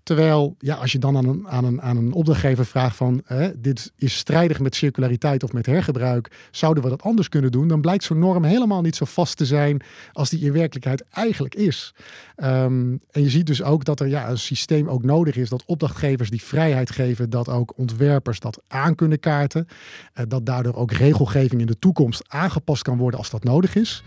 Terwijl, 0.05 0.55
ja, 0.59 0.75
als 0.75 0.93
je 0.93 0.99
dan 0.99 1.17
aan 1.17 1.29
een, 1.29 1.49
aan 1.49 1.65
een, 1.65 1.83
aan 1.83 1.97
een 1.97 2.13
opdrachtgever 2.13 2.67
vraagt 2.67 2.97
van 2.97 3.23
hè, 3.25 3.61
dit 3.61 3.93
is 3.97 4.17
strijdig 4.17 4.61
met 4.61 4.75
circulariteit 4.75 5.43
of 5.43 5.53
met 5.53 5.67
hergebruik, 5.67 6.49
zouden 6.51 6.83
we 6.83 6.89
dat 6.89 7.03
anders 7.03 7.29
kunnen 7.29 7.51
doen? 7.51 7.69
Dan 7.69 7.81
blijkt 7.81 8.05
zo'n 8.05 8.19
norm 8.19 8.45
helemaal 8.45 8.81
niet 8.81 8.97
zo 8.97 9.05
vast 9.05 9.37
te 9.37 9.47
zijn 9.47 9.83
als 10.13 10.31
die 10.31 10.41
in 10.41 10.53
werkelijkheid 10.53 11.05
eigenlijk 11.11 11.55
is. 11.55 11.95
Um, 12.37 13.01
en 13.11 13.23
je 13.23 13.31
ziet 13.31 13.47
dus 13.47 13.63
ook 13.63 13.85
dat 13.85 14.01
er 14.01 14.09
ja, 14.09 14.29
een 14.29 14.39
systeem 14.39 14.89
ook 14.89 15.03
nodig 15.05 15.37
is 15.37 15.49
dat 15.49 15.65
opdrachtgevers 15.67 16.31
die 16.31 16.43
vrijheid 16.43 16.91
geven, 16.91 17.31
dat 17.31 17.49
ook 17.49 17.73
ontwerpers 17.77 18.41
dat 18.41 18.63
aan 18.69 18.95
kunnen 18.95 19.21
kaarten. 19.21 19.67
Uh, 20.15 20.25
dat 20.29 20.47
daardoor 20.47 20.75
ook 20.75 20.93
regelgeving 20.93 21.61
in 21.61 21.67
de 21.67 21.79
toekomst 21.79 22.25
aangepast 22.29 22.83
kan 22.83 22.99
worden 22.99 23.19
als 23.19 23.31
dat 23.31 23.45
nodig 23.45 23.75
is. 23.75 24.05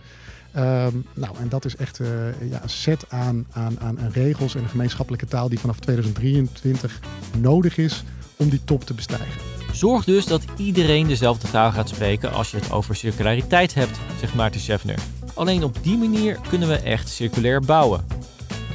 Um, 0.57 1.05
nou, 1.13 1.35
en 1.39 1.49
dat 1.49 1.65
is 1.65 1.75
echt 1.75 1.99
uh, 1.99 2.07
ja, 2.49 2.63
een 2.63 2.69
set 2.69 3.05
aan, 3.09 3.45
aan, 3.51 3.79
aan, 3.79 3.99
aan 3.99 4.11
regels 4.11 4.55
en 4.55 4.63
een 4.63 4.69
gemeenschappelijke 4.69 5.25
taal 5.25 5.49
die 5.49 5.59
vanaf 5.59 5.79
2023 5.79 6.99
nodig 7.37 7.77
is 7.77 8.03
om 8.35 8.49
die 8.49 8.63
top 8.63 8.83
te 8.83 8.93
bestijgen. 8.93 9.41
Zorg 9.71 10.03
dus 10.03 10.25
dat 10.25 10.43
iedereen 10.57 11.07
dezelfde 11.07 11.49
taal 11.49 11.71
gaat 11.71 11.89
spreken 11.89 12.33
als 12.33 12.51
je 12.51 12.57
het 12.57 12.71
over 12.71 12.95
circulariteit 12.95 13.73
hebt, 13.73 13.99
zegt 14.19 14.35
Maarten 14.35 14.61
Scheffner. 14.61 14.99
Alleen 15.33 15.63
op 15.63 15.77
die 15.81 15.97
manier 15.97 16.39
kunnen 16.49 16.67
we 16.67 16.75
echt 16.75 17.09
circulair 17.09 17.61
bouwen. 17.61 18.05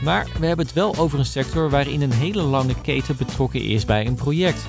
Maar 0.02 0.26
we 0.38 0.46
hebben 0.46 0.66
het 0.66 0.74
wel 0.74 0.96
over 0.96 1.18
een 1.18 1.24
sector 1.24 1.70
waarin 1.70 2.02
een 2.02 2.12
hele 2.12 2.42
lange 2.42 2.80
keten 2.80 3.16
betrokken 3.16 3.62
is 3.62 3.84
bij 3.84 4.06
een 4.06 4.14
project. 4.14 4.66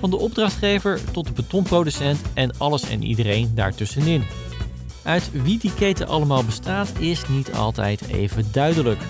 Van 0.00 0.10
de 0.10 0.16
opdrachtgever 0.18 1.00
tot 1.12 1.26
de 1.26 1.32
betonproducent 1.32 2.20
en 2.34 2.58
alles 2.58 2.88
en 2.88 3.02
iedereen 3.02 3.54
daartussenin. 3.54 4.24
Uit 5.06 5.42
wie 5.42 5.58
die 5.58 5.74
keten 5.74 6.06
allemaal 6.06 6.44
bestaat 6.44 6.92
is 6.98 7.28
niet 7.28 7.52
altijd 7.52 8.08
even 8.08 8.44
duidelijk. 8.52 9.00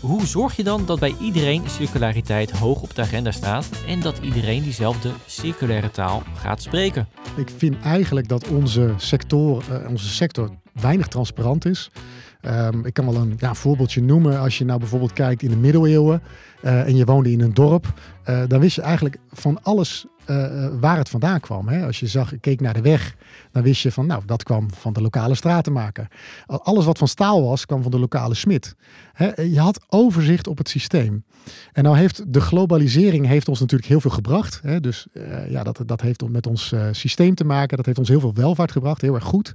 Hoe 0.00 0.26
zorg 0.26 0.56
je 0.56 0.64
dan 0.64 0.86
dat 0.86 1.00
bij 1.00 1.14
iedereen 1.20 1.62
circulariteit 1.68 2.50
hoog 2.50 2.82
op 2.82 2.94
de 2.94 3.02
agenda 3.02 3.30
staat 3.30 3.68
en 3.86 4.00
dat 4.00 4.18
iedereen 4.22 4.62
diezelfde 4.62 5.10
circulaire 5.26 5.90
taal 5.90 6.22
gaat 6.34 6.62
spreken? 6.62 7.08
Ik 7.36 7.50
vind 7.56 7.80
eigenlijk 7.82 8.28
dat 8.28 8.48
onze 8.48 8.94
sector, 8.96 9.64
uh, 9.70 9.88
onze 9.88 10.08
sector 10.08 10.50
weinig 10.72 11.08
transparant 11.08 11.64
is. 11.64 11.90
Um, 12.42 12.84
ik 12.84 12.94
kan 12.94 13.06
wel 13.06 13.22
een 13.22 13.34
ja, 13.38 13.54
voorbeeldje 13.54 14.02
noemen. 14.02 14.40
Als 14.40 14.58
je 14.58 14.64
nou 14.64 14.78
bijvoorbeeld 14.78 15.12
kijkt 15.12 15.42
in 15.42 15.50
de 15.50 15.56
middeleeuwen 15.56 16.22
uh, 16.62 16.86
en 16.86 16.96
je 16.96 17.04
woonde 17.04 17.30
in 17.30 17.40
een 17.40 17.54
dorp, 17.54 17.92
dan 18.48 18.60
wist 18.60 18.76
je 18.76 18.82
eigenlijk 18.82 19.18
van 19.32 19.62
alles 19.62 20.06
waar 20.80 20.96
het 20.96 21.08
vandaan 21.08 21.40
kwam. 21.40 21.68
Hè? 21.68 21.86
Als 21.86 22.00
je 22.00 22.06
zag, 22.06 22.32
keek 22.40 22.60
naar 22.60 22.74
de 22.74 22.80
weg, 22.80 23.14
dan 23.52 23.62
wist 23.62 23.82
je 23.82 23.92
van, 23.92 24.06
nou, 24.06 24.22
dat 24.26 24.42
kwam 24.42 24.70
van 24.72 24.92
de 24.92 25.00
lokale 25.00 25.34
stratenmaker. 25.34 26.06
Alles 26.46 26.84
wat 26.84 26.98
van 26.98 27.08
staal 27.08 27.42
was, 27.42 27.66
kwam 27.66 27.82
van 27.82 27.90
de 27.90 27.98
lokale 27.98 28.34
smid. 28.34 28.74
Je 29.36 29.60
had 29.60 29.84
overzicht 29.88 30.46
op 30.46 30.58
het 30.58 30.68
systeem. 30.68 31.24
En 31.72 31.84
nou 31.84 31.96
heeft 31.96 32.32
de 32.32 32.40
globalisering 32.40 33.26
heeft 33.26 33.48
ons 33.48 33.60
natuurlijk 33.60 33.88
heel 33.88 34.00
veel 34.00 34.10
gebracht. 34.10 34.60
Hè? 34.62 34.80
Dus 34.80 35.06
uh, 35.12 35.50
ja, 35.50 35.62
dat, 35.62 35.82
dat 35.86 36.00
heeft 36.00 36.28
met 36.28 36.46
ons 36.46 36.74
systeem 36.90 37.34
te 37.34 37.44
maken. 37.44 37.76
Dat 37.76 37.86
heeft 37.86 37.98
ons 37.98 38.08
heel 38.08 38.20
veel 38.20 38.34
welvaart 38.34 38.72
gebracht, 38.72 39.00
heel 39.00 39.14
erg 39.14 39.24
goed. 39.24 39.52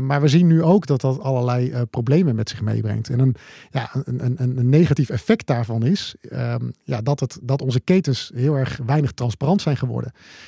Maar 0.00 0.20
we 0.20 0.28
zien 0.28 0.46
nu 0.46 0.62
ook 0.62 0.86
dat 0.86 1.00
dat 1.00 1.20
allerlei 1.20 1.84
problemen 1.90 2.34
met 2.34 2.48
zich 2.48 2.60
meebrengt. 2.60 3.08
En 3.08 3.18
een, 3.18 3.34
ja, 3.70 3.90
een, 4.04 4.24
een, 4.24 4.58
een 4.58 4.68
negatief 4.68 5.10
effect 5.10 5.46
daarvan 5.46 5.82
is 5.82 6.14
ehm, 6.30 6.70
ja, 6.84 7.00
dat, 7.00 7.20
het, 7.20 7.38
dat 7.42 7.62
onze 7.62 7.80
ketens 7.80 8.30
heel 8.34 8.54
erg 8.54 8.80
weinig 8.86 9.12
transparant 9.12 9.62
zijn 9.62 9.76
geworden. 9.76 10.03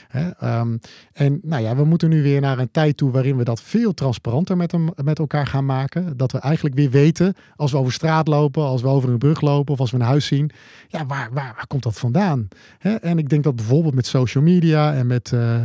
Hè? 0.09 0.59
Um, 0.59 0.81
en 1.13 1.41
nou 1.43 1.63
ja, 1.63 1.77
we 1.77 1.85
moeten 1.85 2.09
nu 2.09 2.23
weer 2.23 2.41
naar 2.41 2.59
een 2.59 2.71
tijd 2.71 2.97
toe 2.97 3.11
waarin 3.11 3.37
we 3.37 3.45
dat 3.45 3.63
veel 3.63 3.95
transparanter 3.95 4.57
met, 4.57 4.73
hem, 4.73 4.89
met 5.03 5.19
elkaar 5.19 5.47
gaan 5.47 5.67
maken. 5.67 6.17
Dat 6.17 6.33
we 6.33 6.39
eigenlijk 6.39 6.75
weer 6.75 6.91
weten, 6.91 7.35
als 7.57 7.73
we 7.73 7.79
over 7.79 7.93
straat 7.93 8.29
lopen, 8.29 8.63
als 8.63 8.83
we 8.83 8.89
over 8.89 9.09
een 9.09 9.19
brug 9.19 9.41
lopen 9.41 9.73
of 9.73 9.81
als 9.81 9.91
we 9.91 9.97
een 9.97 10.03
huis 10.03 10.27
zien 10.27 10.51
ja, 10.89 11.07
waar, 11.07 11.29
waar, 11.33 11.53
waar 11.57 11.67
komt 11.67 11.83
dat 11.83 11.99
vandaan? 11.99 12.49
Hè? 12.79 12.95
En 12.95 13.19
ik 13.19 13.29
denk 13.29 13.45
dat 13.45 13.57
bijvoorbeeld 13.57 13.95
met 13.95 14.07
social 14.07 14.45
media 14.45 14.95
en 14.95 15.07
met, 15.07 15.33
uh, 15.35 15.61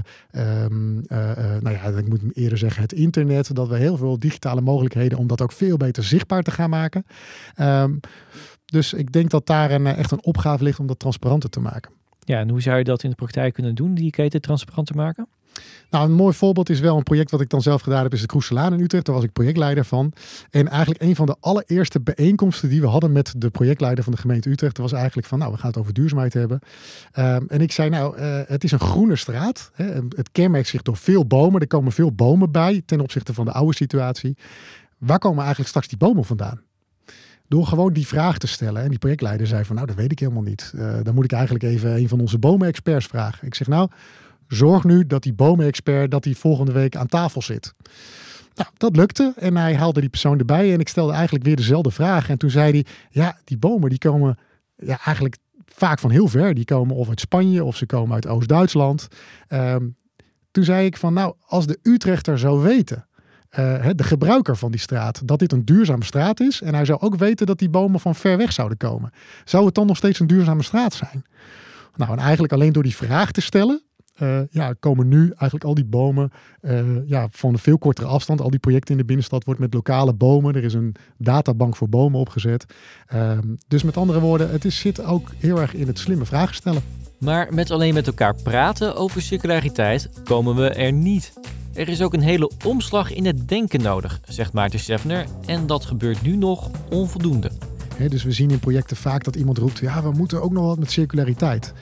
um, 0.65 1.01
uh, 1.07 1.17
nou 1.61 1.69
ja, 1.69 1.83
ik 1.83 2.07
moet 2.07 2.21
eerder 2.33 2.57
zeggen, 2.57 2.81
het 2.81 2.93
internet, 2.93 3.55
dat 3.55 3.67
we 3.67 3.77
heel 3.77 3.97
veel 3.97 4.19
digitale 4.19 4.61
mogelijkheden 4.61 5.17
om 5.17 5.27
dat 5.27 5.41
ook 5.41 5.51
veel 5.51 5.77
beter 5.77 6.03
zichtbaar 6.03 6.43
te 6.43 6.51
gaan 6.51 6.69
maken. 6.69 7.05
Um, 7.59 7.99
dus 8.65 8.93
ik 8.93 9.11
denk 9.11 9.29
dat 9.29 9.45
daar 9.45 9.71
een, 9.71 9.85
echt 9.85 10.11
een 10.11 10.23
opgave 10.23 10.63
ligt 10.63 10.79
om 10.79 10.87
dat 10.87 10.99
transparanter 10.99 11.49
te 11.49 11.59
maken. 11.59 11.91
Ja, 12.23 12.39
en 12.39 12.49
hoe 12.49 12.61
zou 12.61 12.77
je 12.77 12.83
dat 12.83 13.03
in 13.03 13.09
de 13.09 13.15
praktijk 13.15 13.53
kunnen 13.53 13.75
doen, 13.75 13.93
die 13.93 14.11
keten 14.11 14.41
transparant 14.41 14.87
te 14.87 14.93
maken? 14.93 15.27
Nou, 15.89 16.05
een 16.05 16.15
mooi 16.15 16.33
voorbeeld 16.33 16.69
is 16.69 16.79
wel 16.79 16.97
een 16.97 17.03
project 17.03 17.31
wat 17.31 17.41
ik 17.41 17.49
dan 17.49 17.61
zelf 17.61 17.81
gedaan 17.81 18.03
heb, 18.03 18.13
is 18.13 18.21
de 18.21 18.27
Kroeselaan 18.27 18.73
in 18.73 18.79
Utrecht. 18.79 19.05
Daar 19.05 19.15
was 19.15 19.23
ik 19.23 19.31
projectleider 19.31 19.85
van. 19.85 20.13
En 20.49 20.67
eigenlijk 20.67 21.01
een 21.01 21.15
van 21.15 21.25
de 21.25 21.35
allereerste 21.39 22.01
bijeenkomsten 22.01 22.69
die 22.69 22.81
we 22.81 22.87
hadden 22.87 23.11
met 23.11 23.33
de 23.37 23.49
projectleider 23.49 24.03
van 24.03 24.13
de 24.13 24.19
gemeente 24.19 24.49
Utrecht, 24.49 24.77
was 24.77 24.91
eigenlijk 24.91 25.27
van, 25.27 25.39
nou, 25.39 25.51
we 25.51 25.57
gaan 25.57 25.69
het 25.69 25.79
over 25.79 25.93
duurzaamheid 25.93 26.33
hebben. 26.33 26.59
Um, 27.19 27.45
en 27.47 27.61
ik 27.61 27.71
zei, 27.71 27.89
nou, 27.89 28.17
uh, 28.17 28.39
het 28.45 28.63
is 28.63 28.71
een 28.71 28.79
groene 28.79 29.15
straat. 29.15 29.71
Hè. 29.73 29.85
Het 29.93 30.31
kenmerkt 30.31 30.67
zich 30.67 30.81
door 30.81 30.97
veel 30.97 31.25
bomen. 31.25 31.61
Er 31.61 31.67
komen 31.67 31.91
veel 31.91 32.11
bomen 32.11 32.51
bij 32.51 32.81
ten 32.85 32.99
opzichte 32.99 33.33
van 33.33 33.45
de 33.45 33.51
oude 33.51 33.75
situatie. 33.75 34.37
Waar 34.97 35.19
komen 35.19 35.39
eigenlijk 35.39 35.69
straks 35.69 35.87
die 35.87 35.97
bomen 35.97 36.25
vandaan? 36.25 36.61
Door 37.51 37.67
gewoon 37.67 37.93
die 37.93 38.07
vraag 38.07 38.37
te 38.37 38.47
stellen. 38.47 38.81
En 38.81 38.89
die 38.89 38.99
projectleider 38.99 39.47
zei 39.47 39.65
van, 39.65 39.75
nou, 39.75 39.87
dat 39.87 39.95
weet 39.95 40.11
ik 40.11 40.19
helemaal 40.19 40.41
niet. 40.41 40.71
Uh, 40.75 40.97
dan 41.03 41.15
moet 41.15 41.23
ik 41.23 41.31
eigenlijk 41.31 41.63
even 41.63 41.95
een 41.95 42.07
van 42.07 42.19
onze 42.19 42.37
bomenexperts 42.37 43.05
vragen. 43.05 43.47
Ik 43.47 43.55
zeg, 43.55 43.67
nou, 43.67 43.89
zorg 44.47 44.83
nu 44.83 45.05
dat 45.05 45.23
die 45.23 45.33
bomenexpert 45.33 46.11
dat 46.11 46.23
die 46.23 46.37
volgende 46.37 46.71
week 46.71 46.95
aan 46.95 47.07
tafel 47.07 47.41
zit. 47.41 47.73
Nou, 48.55 48.69
dat 48.77 48.95
lukte 48.95 49.33
en 49.37 49.57
hij 49.57 49.75
haalde 49.75 49.99
die 49.99 50.09
persoon 50.09 50.39
erbij 50.39 50.73
en 50.73 50.79
ik 50.79 50.87
stelde 50.87 51.13
eigenlijk 51.13 51.45
weer 51.45 51.55
dezelfde 51.55 51.91
vraag. 51.91 52.29
En 52.29 52.37
toen 52.37 52.49
zei 52.49 52.71
hij, 52.71 52.85
ja, 53.09 53.37
die 53.43 53.57
bomen 53.57 53.89
die 53.89 53.99
komen 53.99 54.37
ja, 54.75 54.99
eigenlijk 55.03 55.37
vaak 55.65 55.99
van 55.99 56.11
heel 56.11 56.27
ver. 56.27 56.53
Die 56.53 56.65
komen 56.65 56.95
of 56.95 57.09
uit 57.09 57.19
Spanje 57.19 57.63
of 57.63 57.75
ze 57.75 57.85
komen 57.85 58.13
uit 58.13 58.27
Oost-Duitsland. 58.27 59.07
Um, 59.49 59.95
toen 60.51 60.63
zei 60.63 60.85
ik 60.85 60.97
van, 60.97 61.13
nou, 61.13 61.33
als 61.45 61.67
de 61.67 61.79
Utrechter 61.83 62.39
zou 62.39 62.61
weten, 62.61 63.05
uh, 63.59 63.85
de 63.95 64.03
gebruiker 64.03 64.57
van 64.57 64.71
die 64.71 64.79
straat, 64.79 65.27
dat 65.27 65.39
dit 65.39 65.51
een 65.51 65.65
duurzame 65.65 66.03
straat 66.03 66.39
is. 66.39 66.61
En 66.61 66.73
hij 66.73 66.85
zou 66.85 66.99
ook 67.01 67.15
weten 67.15 67.45
dat 67.45 67.59
die 67.59 67.69
bomen 67.69 67.99
van 67.99 68.15
ver 68.15 68.37
weg 68.37 68.53
zouden 68.53 68.77
komen. 68.77 69.11
Zou 69.45 69.65
het 69.65 69.75
dan 69.75 69.87
nog 69.87 69.97
steeds 69.97 70.19
een 70.19 70.27
duurzame 70.27 70.63
straat 70.63 70.93
zijn? 70.93 71.25
Nou, 71.95 72.11
en 72.11 72.19
eigenlijk 72.19 72.53
alleen 72.53 72.73
door 72.73 72.83
die 72.83 72.95
vraag 72.95 73.31
te 73.31 73.41
stellen, 73.41 73.81
uh, 74.21 74.39
ja, 74.49 74.73
komen 74.79 75.07
nu 75.07 75.21
eigenlijk 75.21 75.63
al 75.63 75.73
die 75.73 75.85
bomen 75.85 76.31
uh, 76.61 76.81
ja, 77.05 77.27
van 77.31 77.53
een 77.53 77.59
veel 77.59 77.77
kortere 77.77 78.07
afstand. 78.07 78.41
Al 78.41 78.49
die 78.49 78.59
projecten 78.59 78.91
in 78.91 78.97
de 78.97 79.05
binnenstad 79.05 79.43
wordt 79.43 79.59
met 79.59 79.73
lokale 79.73 80.13
bomen. 80.13 80.55
Er 80.55 80.63
is 80.63 80.73
een 80.73 80.95
databank 81.17 81.75
voor 81.75 81.89
bomen 81.89 82.19
opgezet. 82.19 82.65
Uh, 83.13 83.37
dus 83.67 83.83
met 83.83 83.97
andere 83.97 84.19
woorden, 84.19 84.51
het 84.51 84.65
is, 84.65 84.79
zit 84.79 85.03
ook 85.03 85.31
heel 85.37 85.59
erg 85.59 85.73
in 85.73 85.87
het 85.87 85.99
slimme 85.99 86.25
vragen 86.25 86.55
stellen. 86.55 86.81
Maar 87.17 87.53
met 87.53 87.71
alleen 87.71 87.93
met 87.93 88.07
elkaar 88.07 88.35
praten 88.43 88.95
over 88.95 89.21
circulariteit 89.21 90.09
komen 90.23 90.55
we 90.55 90.69
er 90.69 90.91
niet. 90.91 91.33
Er 91.73 91.89
is 91.89 92.01
ook 92.01 92.13
een 92.13 92.21
hele 92.21 92.51
omslag 92.65 93.13
in 93.13 93.25
het 93.25 93.49
denken 93.49 93.81
nodig, 93.81 94.19
zegt 94.27 94.53
Maarten 94.53 94.79
Steffner. 94.79 95.25
En 95.45 95.67
dat 95.67 95.85
gebeurt 95.85 96.21
nu 96.21 96.35
nog 96.35 96.69
onvoldoende. 96.89 97.51
dus 97.97 98.23
we 98.23 98.31
zien 98.31 98.51
in 98.51 98.59
projecten 98.59 98.97
vaak 98.97 99.23
dat 99.23 99.35
iemand 99.35 99.57
roept: 99.57 99.79
ja, 99.79 100.03
we 100.03 100.11
moeten 100.11 100.41
ook 100.41 100.51
nog 100.51 100.65
wat 100.65 100.79
met 100.79 100.91
circulariteit. 100.91 101.73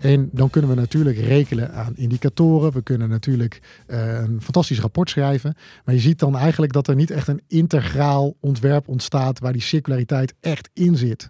En 0.00 0.28
dan 0.32 0.50
kunnen 0.50 0.70
we 0.70 0.76
natuurlijk 0.76 1.18
rekenen 1.18 1.72
aan 1.72 1.96
indicatoren. 1.96 2.72
We 2.72 2.82
kunnen 2.82 3.08
natuurlijk 3.08 3.60
uh, 3.86 4.20
een 4.20 4.42
fantastisch 4.42 4.80
rapport 4.80 5.10
schrijven. 5.10 5.54
Maar 5.84 5.94
je 5.94 6.00
ziet 6.00 6.18
dan 6.18 6.36
eigenlijk 6.36 6.72
dat 6.72 6.88
er 6.88 6.94
niet 6.94 7.10
echt 7.10 7.28
een 7.28 7.42
integraal 7.46 8.36
ontwerp 8.40 8.88
ontstaat 8.88 9.38
waar 9.38 9.52
die 9.52 9.62
circulariteit 9.62 10.34
echt 10.40 10.70
in 10.72 10.96
zit. 10.96 11.28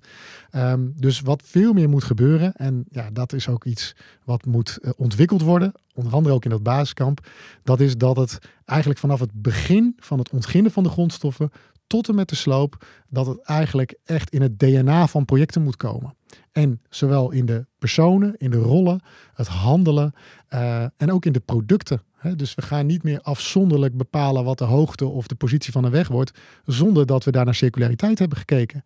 Um, 0.53 0.93
dus 0.97 1.21
wat 1.21 1.43
veel 1.45 1.73
meer 1.73 1.89
moet 1.89 2.05
gebeuren, 2.05 2.53
en 2.55 2.85
ja, 2.91 3.11
dat 3.11 3.33
is 3.33 3.49
ook 3.49 3.65
iets 3.65 3.97
wat 4.25 4.47
moet 4.47 4.79
uh, 4.83 4.91
ontwikkeld 4.97 5.43
worden, 5.43 5.73
onder 5.95 6.13
andere 6.13 6.35
ook 6.35 6.45
in 6.45 6.51
dat 6.51 6.63
basiskamp, 6.63 7.27
dat 7.63 7.81
is 7.81 7.97
dat 7.97 8.17
het 8.17 8.39
eigenlijk 8.65 9.01
vanaf 9.01 9.21
het 9.21 9.33
begin 9.33 9.97
van 9.99 10.19
het 10.19 10.31
ontginnen 10.31 10.73
van 10.73 10.83
de 10.83 10.89
grondstoffen 10.89 11.51
tot 11.87 12.09
en 12.09 12.15
met 12.15 12.29
de 12.29 12.37
sloop, 12.37 12.87
dat 13.09 13.27
het 13.27 13.41
eigenlijk 13.43 13.95
echt 14.05 14.31
in 14.31 14.43
het 14.43 14.59
DNA 14.59 15.07
van 15.07 15.25
projecten 15.25 15.63
moet 15.63 15.77
komen. 15.77 16.15
En 16.53 16.81
zowel 16.89 17.31
in 17.31 17.47
de 17.47 17.67
personen, 17.79 18.35
in 18.39 18.51
de 18.51 18.59
rollen, 18.59 19.01
het 19.35 19.47
handelen 19.47 20.15
uh, 20.51 20.83
en 20.97 21.13
ook 21.13 21.25
in 21.25 21.33
de 21.33 21.41
producten. 21.41 22.03
Dus 22.37 22.55
we 22.55 22.63
gaan 22.63 22.87
niet 22.87 23.03
meer 23.03 23.21
afzonderlijk 23.21 23.97
bepalen 23.97 24.45
wat 24.45 24.59
de 24.59 24.65
hoogte 24.65 25.07
of 25.07 25.27
de 25.27 25.35
positie 25.35 25.73
van 25.73 25.85
een 25.85 25.91
weg 25.91 26.09
wordt, 26.09 26.39
zonder 26.65 27.07
dat 27.07 27.25
we 27.25 27.31
daar 27.31 27.45
naar 27.45 27.55
circulariteit 27.55 28.19
hebben 28.19 28.39
gekeken. 28.39 28.85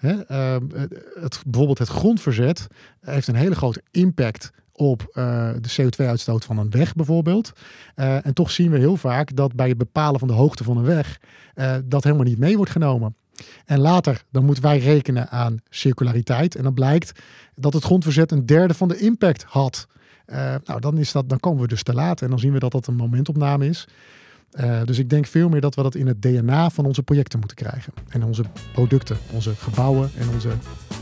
Uh, 0.00 0.56
het, 1.20 1.42
bijvoorbeeld 1.46 1.78
het 1.78 1.88
grondverzet 1.88 2.66
heeft 3.00 3.28
een 3.28 3.34
hele 3.34 3.54
grote 3.54 3.82
impact 3.90 4.50
op 4.78 5.02
uh, 5.02 5.50
de 5.60 5.82
CO2-uitstoot 5.82 6.44
van 6.44 6.58
een 6.58 6.70
weg 6.70 6.94
bijvoorbeeld. 6.94 7.52
Uh, 7.96 8.26
en 8.26 8.34
toch 8.34 8.50
zien 8.50 8.70
we 8.70 8.78
heel 8.78 8.96
vaak 8.96 9.36
dat 9.36 9.54
bij 9.54 9.68
het 9.68 9.78
bepalen 9.78 10.18
van 10.18 10.28
de 10.28 10.34
hoogte 10.34 10.64
van 10.64 10.76
een 10.76 10.84
weg 10.84 11.20
uh, 11.54 11.74
dat 11.84 12.04
helemaal 12.04 12.24
niet 12.24 12.38
mee 12.38 12.56
wordt 12.56 12.70
genomen. 12.70 13.16
En 13.64 13.78
later 13.78 14.22
dan 14.30 14.44
moeten 14.44 14.62
wij 14.62 14.78
rekenen 14.78 15.30
aan 15.30 15.58
circulariteit. 15.68 16.54
En 16.54 16.62
dan 16.62 16.74
blijkt 16.74 17.20
dat 17.54 17.72
het 17.72 17.84
grondverzet 17.84 18.32
een 18.32 18.46
derde 18.46 18.74
van 18.74 18.88
de 18.88 18.98
impact 18.98 19.42
had. 19.42 19.86
Nou, 20.64 20.80
dan, 20.80 20.98
is 20.98 21.12
dat, 21.12 21.28
dan 21.28 21.40
komen 21.40 21.62
we 21.62 21.68
dus 21.68 21.82
te 21.82 21.94
laat. 21.94 22.22
En 22.22 22.30
dan 22.30 22.38
zien 22.38 22.52
we 22.52 22.58
dat 22.58 22.72
dat 22.72 22.86
een 22.86 22.96
momentopname 22.96 23.66
is. 23.66 23.88
Uh, 24.54 24.82
dus 24.84 24.98
ik 24.98 25.10
denk 25.10 25.26
veel 25.26 25.48
meer 25.48 25.60
dat 25.60 25.74
we 25.74 25.82
dat 25.82 25.94
in 25.94 26.06
het 26.06 26.22
DNA 26.22 26.70
van 26.70 26.84
onze 26.84 27.02
projecten 27.02 27.38
moeten 27.38 27.56
krijgen. 27.56 27.92
En 28.08 28.24
onze 28.24 28.44
producten, 28.72 29.18
onze 29.32 29.54
gebouwen 29.54 30.10
en 30.18 30.28
onze 30.28 30.50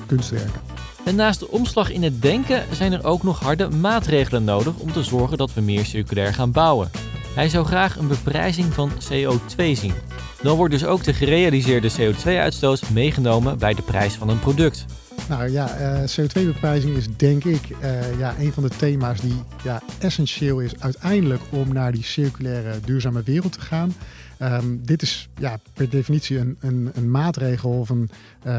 kunstwerken. 0.07 0.61
En 1.05 1.15
naast 1.15 1.41
de 1.41 1.49
omslag 1.49 1.91
in 1.91 2.03
het 2.03 2.23
denken 2.23 2.65
zijn 2.73 2.93
er 2.93 3.05
ook 3.05 3.23
nog 3.23 3.41
harde 3.41 3.69
maatregelen 3.69 4.45
nodig 4.45 4.79
om 4.79 4.93
te 4.93 5.03
zorgen 5.03 5.39
dat 5.39 5.55
we 5.55 5.61
meer 5.61 5.85
circulair 5.85 6.35
gaan 6.35 6.53
bouwen. 6.53 6.91
Hij 7.35 7.49
zou 7.49 7.67
graag 7.67 7.97
een 7.97 8.09
beprijzing 8.09 8.73
van 8.73 8.91
CO2 8.91 9.73
zien. 9.73 9.95
Dan 10.43 10.57
wordt 10.57 10.73
dus 10.73 10.85
ook 10.85 11.05
de 11.05 11.13
gerealiseerde 11.13 11.91
CO2-uitstoot 11.91 12.91
meegenomen 12.91 13.59
bij 13.59 13.75
de 13.75 13.83
prijs 13.83 14.15
van 14.15 14.29
een 14.29 14.39
product. 14.39 14.87
Nou 15.29 15.51
ja, 15.51 15.81
uh, 15.81 16.09
CO2-beprijzing 16.09 16.97
is 16.97 17.07
denk 17.17 17.45
ik 17.45 17.69
uh, 17.69 18.19
ja, 18.19 18.35
een 18.39 18.53
van 18.53 18.63
de 18.63 18.69
thema's 18.69 19.21
die 19.21 19.43
ja, 19.65 19.83
essentieel 19.99 20.61
is 20.61 20.81
uiteindelijk 20.81 21.43
om 21.51 21.73
naar 21.73 21.93
die 21.93 22.05
circulaire 22.05 22.81
duurzame 22.85 23.23
wereld 23.23 23.53
te 23.53 23.61
gaan. 23.61 23.95
Um, 24.43 24.81
dit 24.85 25.03
is 25.03 25.29
ja, 25.39 25.59
per 25.73 25.91
definitie 25.91 26.39
een, 26.39 26.57
een, 26.61 26.91
een 26.95 27.11
maatregel 27.11 27.71
of 27.71 27.89
een, 27.89 28.11
uh, 28.47 28.53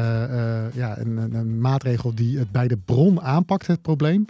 ja, 0.74 0.98
een, 0.98 1.16
een, 1.16 1.60
maatregel 1.60 2.14
die 2.14 2.38
het 2.38 2.50
bij 2.50 2.68
de 2.68 2.76
bron 2.76 3.20
aanpakt, 3.20 3.66
het 3.66 3.82
probleem. 3.82 4.24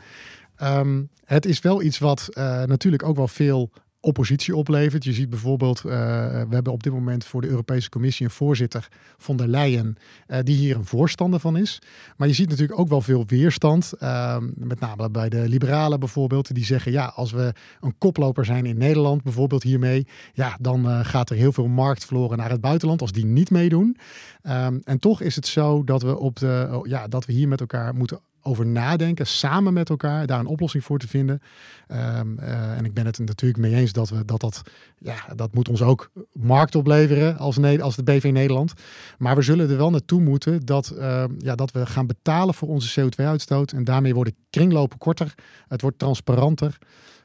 Um, 0.62 1.08
het 1.24 1.46
is 1.46 1.60
wel 1.60 1.82
iets 1.82 1.98
wat 1.98 2.28
natuurlijk 2.66 3.02
ook 3.02 3.16
wel 3.16 3.28
veel 3.28 3.70
oppositie 4.00 4.56
oplevert. 4.56 5.04
Je 5.04 5.12
ziet 5.12 5.30
bijvoorbeeld, 5.30 5.78
uh, 5.78 5.92
we 6.30 6.54
hebben 6.54 6.72
op 6.72 6.82
dit 6.82 6.92
moment 6.92 7.24
voor 7.24 7.40
de 7.40 7.48
Europese 7.48 7.88
Commissie 7.88 8.26
een 8.26 8.32
voorzitter 8.32 8.88
von 9.16 9.36
der 9.36 9.48
Leyen, 9.48 9.96
uh, 10.28 10.38
die 10.42 10.56
hier 10.56 10.76
een 10.76 10.84
voorstander 10.84 11.40
van 11.40 11.56
is. 11.56 11.82
Maar 12.16 12.28
je 12.28 12.34
ziet 12.34 12.48
natuurlijk 12.48 12.78
ook 12.78 12.88
wel 12.88 13.00
veel 13.00 13.24
weerstand, 13.26 13.92
uh, 14.00 14.36
met 14.54 14.80
name 14.80 15.10
bij 15.10 15.28
de 15.28 15.48
liberalen 15.48 16.00
bijvoorbeeld, 16.00 16.54
die 16.54 16.64
zeggen 16.64 16.92
ja, 16.92 17.06
als 17.06 17.32
we 17.32 17.52
een 17.80 17.98
koploper 17.98 18.44
zijn 18.44 18.66
in 18.66 18.78
Nederland 18.78 19.22
bijvoorbeeld 19.22 19.62
hiermee, 19.62 20.06
ja, 20.32 20.56
dan 20.60 20.88
eh, 20.88 21.00
gaat 21.02 21.30
er 21.30 21.36
heel 21.36 21.52
veel 21.52 21.68
markt 21.68 22.04
verloren 22.04 22.38
naar 22.38 22.50
het 22.50 22.60
buitenland 22.60 23.00
als 23.00 23.12
die 23.12 23.24
niet 23.24 23.50
meedoen. 23.50 23.96
Um, 24.42 24.80
en 24.84 24.98
toch 24.98 25.20
is 25.20 25.36
het 25.36 25.46
zo 25.46 25.84
dat 25.84 26.02
we, 26.02 26.18
op 26.18 26.36
de, 26.36 26.80
ja, 26.82 27.08
dat 27.08 27.24
we 27.26 27.32
hier 27.32 27.48
met 27.48 27.60
elkaar 27.60 27.94
moeten 27.94 28.20
over 28.42 28.66
nadenken, 28.66 29.26
samen 29.26 29.72
met 29.72 29.90
elkaar, 29.90 30.26
daar 30.26 30.40
een 30.40 30.46
oplossing 30.46 30.84
voor 30.84 30.98
te 30.98 31.08
vinden. 31.08 31.40
Um, 31.88 32.38
en 32.38 32.84
ik 32.84 32.94
ben 32.94 33.06
het 33.06 33.18
natuurlijk 33.18 33.60
mee 33.60 33.74
eens 33.74 33.92
dat 33.92 34.08
we 34.08 34.24
dat, 34.24 34.40
dat, 34.40 34.62
ja, 34.98 35.16
dat 35.36 35.54
moet 35.54 35.68
ons 35.68 35.82
ook 35.82 36.10
markt 36.32 36.74
opleveren 36.74 37.38
als, 37.38 37.58
als 37.80 37.96
de 37.96 38.02
BV 38.02 38.30
Nederland. 38.32 38.72
Maar 39.18 39.36
we 39.36 39.42
zullen 39.42 39.70
er 39.70 39.76
wel 39.76 39.90
naartoe 39.90 40.20
moeten 40.20 40.66
dat, 40.66 40.94
uh, 40.98 41.24
ja, 41.38 41.54
dat 41.54 41.70
we 41.70 41.86
gaan 41.86 42.06
betalen 42.06 42.54
voor 42.54 42.68
onze 42.68 43.00
CO2-uitstoot. 43.00 43.72
En 43.72 43.84
daarmee 43.84 44.14
worden 44.14 44.34
kringlopen 44.50 44.98
korter, 44.98 45.34
het 45.68 45.82
wordt 45.82 45.98
transparanter. 45.98 46.78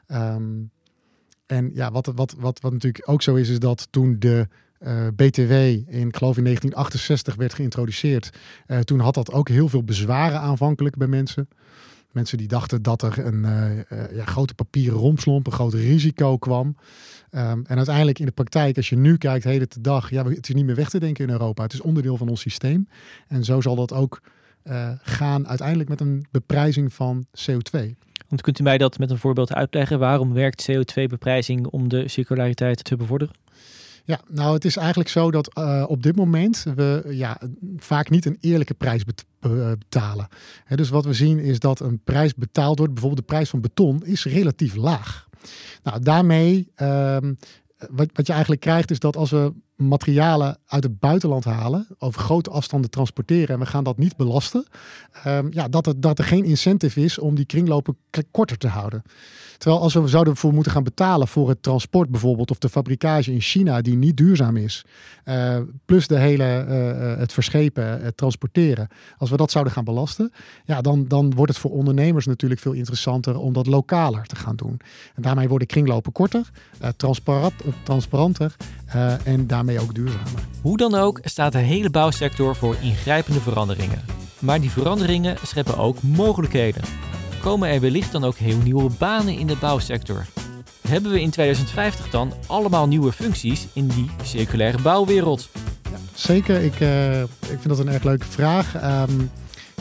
Um, 0.08 0.72
en 1.46 1.72
ja, 1.74 1.92
wat, 1.92 2.12
wat, 2.16 2.36
wat, 2.38 2.60
wat 2.62 2.72
natuurlijk 2.72 3.10
ook 3.10 3.22
zo 3.22 3.36
is, 3.36 3.50
is 3.50 3.60
dat 3.60 3.88
toen 3.92 4.16
de 4.20 4.48
eh, 4.84 5.08
BTW 5.16 5.52
in, 5.52 6.08
ik 6.08 6.18
geloof 6.18 6.38
in 6.38 6.44
1968 6.44 7.36
werd 7.36 7.54
geïntroduceerd. 7.54 8.30
Uh, 8.68 8.80
toen 8.80 9.00
had 9.00 9.14
dat 9.14 9.32
ook 9.32 9.50
heel 9.50 9.70
veel 9.70 9.84
bezwaren 9.84 10.40
aanvankelijk 10.40 10.96
bij 10.96 11.08
mensen. 11.08 11.48
Mensen 12.12 12.38
die 12.38 12.48
dachten 12.48 12.82
dat 12.82 13.02
er 13.02 13.26
een 13.26 13.44
uh, 13.44 14.16
ja, 14.16 14.26
grote 14.26 14.54
papieren 14.54 15.00
romslomp, 15.00 15.46
een 15.46 15.52
groot 15.52 15.74
risico 15.74 16.38
kwam. 16.38 16.68
Um, 17.32 17.66
en 17.66 17.78
uiteindelijk 17.78 18.20
in 18.20 18.26
de 18.26 18.32
praktijk, 18.32 18.78
als 18.78 18.90
je 18.90 18.96
nu 18.96 19.18
kijkt, 19.18 19.44
heden 19.44 19.70
de 19.70 19.82
dag, 19.82 20.10
ja, 20.10 20.26
het 20.26 20.50
is 20.50 20.56
niet 20.56 20.66
meer 20.66 20.76
weg 20.76 20.90
te 20.90 21.00
denken 21.00 21.26
in 21.26 21.32
Europa. 21.32 21.64
Het 21.64 21.74
is 21.74 21.82
onderdeel 21.82 22.18
van 22.18 22.30
ons 22.30 22.42
systeem. 22.42 22.88
En 23.28 23.44
zo 23.44 23.62
zal 23.62 23.76
dat 23.76 23.94
ook 23.94 24.22
gaan 25.02 25.48
uiteindelijk 25.48 25.90
met 25.90 26.02
een 26.02 26.26
beprijzing 26.32 26.94
van 26.94 27.26
CO2. 27.40 27.80
Want 28.28 28.42
kunt 28.42 28.60
u 28.60 28.64
mij 28.64 28.78
dat 28.78 29.00
met 29.00 29.12
een 29.12 29.18
voorbeeld 29.18 29.54
uitleggen? 29.54 30.00
Waarom 30.00 30.34
werkt 30.34 30.72
CO2-beprijzing 30.72 31.66
om 31.66 31.88
de 31.88 32.08
circulariteit 32.08 32.84
te 32.84 32.96
bevorderen? 32.96 33.36
Ja, 34.06 34.20
nou 34.28 34.54
het 34.54 34.66
is 34.66 34.78
eigenlijk 34.78 35.10
zo 35.10 35.32
dat 35.32 35.58
uh, 35.58 35.86
op 35.88 36.04
dit 36.04 36.16
moment 36.16 36.66
we 36.76 37.04
ja, 37.10 37.38
vaak 37.78 38.10
niet 38.10 38.26
een 38.26 38.38
eerlijke 38.40 38.74
prijs 38.74 39.04
betalen. 39.40 40.28
He, 40.64 40.76
dus 40.76 40.90
wat 40.90 41.06
we 41.06 41.14
zien 41.14 41.40
is 41.40 41.60
dat 41.60 41.80
een 41.80 42.00
prijs 42.04 42.34
betaald 42.36 42.78
wordt, 42.78 42.94
bijvoorbeeld 42.94 43.28
de 43.28 43.34
prijs 43.34 43.50
van 43.50 43.62
beton, 43.62 44.06
is 44.06 44.26
relatief 44.26 44.76
laag. 44.76 45.28
Nou, 45.84 46.00
daarmee, 46.02 46.72
um, 46.82 47.38
wat 48.14 48.28
je 48.28 48.32
eigenlijk 48.32 48.62
krijgt 48.62 48.92
is 48.92 49.00
dat 49.00 49.16
als 49.16 49.32
we 49.32 49.54
materialen 49.76 50.58
uit 50.66 50.84
het 50.84 51.00
buitenland 51.00 51.44
halen, 51.44 51.88
over 52.00 52.22
grote 52.22 52.50
afstanden 52.50 52.90
transporteren 52.90 53.56
en 53.56 53.60
we 53.60 53.66
gaan 53.66 53.84
dat 53.84 53.98
niet 53.98 54.16
belasten, 54.16 54.66
um, 55.28 55.48
ja, 55.52 55.68
dat, 55.68 55.88
er, 55.88 56.00
dat 56.00 56.20
er 56.20 56.26
geen 56.26 56.46
incentive 56.46 57.02
is 57.02 57.20
om 57.20 57.36
die 57.36 57.46
kringlopen 57.46 57.98
korter 58.32 58.58
te 58.58 58.68
houden. 58.68 59.04
Terwijl 59.58 59.82
als 59.82 59.94
we 59.94 60.08
zouden 60.08 60.36
voor 60.36 60.54
moeten 60.54 60.72
gaan 60.72 60.84
betalen 60.84 61.28
voor 61.28 61.50
het 61.50 61.64
transport 61.64 62.10
bijvoorbeeld 62.10 62.52
of 62.52 62.58
de 62.58 62.70
fabrikage 62.70 63.32
in 63.32 63.42
China 63.42 63.82
die 63.82 63.96
niet 63.96 64.18
duurzaam 64.18 64.58
is, 64.58 64.86
uh, 65.26 65.58
plus 65.86 66.08
de 66.08 66.20
hele, 66.20 66.66
uh, 66.70 67.20
het 67.20 67.34
verschepen, 67.34 68.02
het 68.02 68.18
transporteren, 68.18 68.88
als 69.18 69.30
we 69.30 69.38
dat 69.38 69.52
zouden 69.52 69.74
gaan 69.74 69.84
belasten, 69.84 70.32
ja, 70.66 70.82
dan, 70.82 71.08
dan 71.08 71.34
wordt 71.36 71.52
het 71.52 71.62
voor 71.62 71.72
ondernemers 71.72 72.26
natuurlijk 72.26 72.62
veel 72.62 72.72
interessanter 72.72 73.38
om 73.38 73.54
dat 73.54 73.68
lokaler 73.68 74.26
te 74.26 74.36
gaan 74.36 74.56
doen. 74.56 74.80
En 75.16 75.22
daarmee 75.22 75.48
worden 75.48 75.68
kringlopen 75.68 76.12
korter, 76.12 76.50
uh, 76.82 76.88
transparant, 76.98 77.54
transparanter 77.84 78.56
en 79.24 79.48
daarmee 79.48 79.73
ook 79.80 79.96
duurzamer. 79.96 80.48
Hoe 80.62 80.78
dan 80.78 80.96
ook 80.96 81.20
staat 81.24 81.52
de 81.52 81.58
hele 81.58 81.90
bouwsector 81.90 82.56
voor 82.56 82.76
ingrijpende 82.82 83.40
veranderingen. 83.40 84.02
Maar 84.40 84.62
die 84.62 84.72
veranderingen 84.72 85.38
scheppen 85.46 85.78
ook 85.78 86.02
mogelijkheden. 86.02 86.84
Komen 87.42 87.70
er 87.70 87.80
wellicht 87.80 88.12
dan 88.12 88.24
ook 88.24 88.36
heel 88.36 88.58
nieuwe 88.58 88.90
banen 88.98 89.38
in 89.38 89.48
de 89.48 89.58
bouwsector? 89.60 90.26
Hebben 90.88 91.12
we 91.12 91.22
in 91.22 91.30
2050 91.30 92.10
dan 92.10 92.34
allemaal 92.48 92.88
nieuwe 92.88 93.12
functies 93.12 93.68
in 93.74 93.88
die 93.88 94.10
circulaire 94.24 94.82
bouwwereld? 94.82 95.50
Ja, 95.84 95.98
zeker, 96.14 96.62
ik, 96.62 96.80
uh, 96.80 97.22
ik 97.22 97.28
vind 97.40 97.70
dat 97.70 97.80
een 97.80 97.90
erg 97.90 98.04
leuke 98.04 98.26
vraag. 98.26 98.76
Um, 99.10 99.32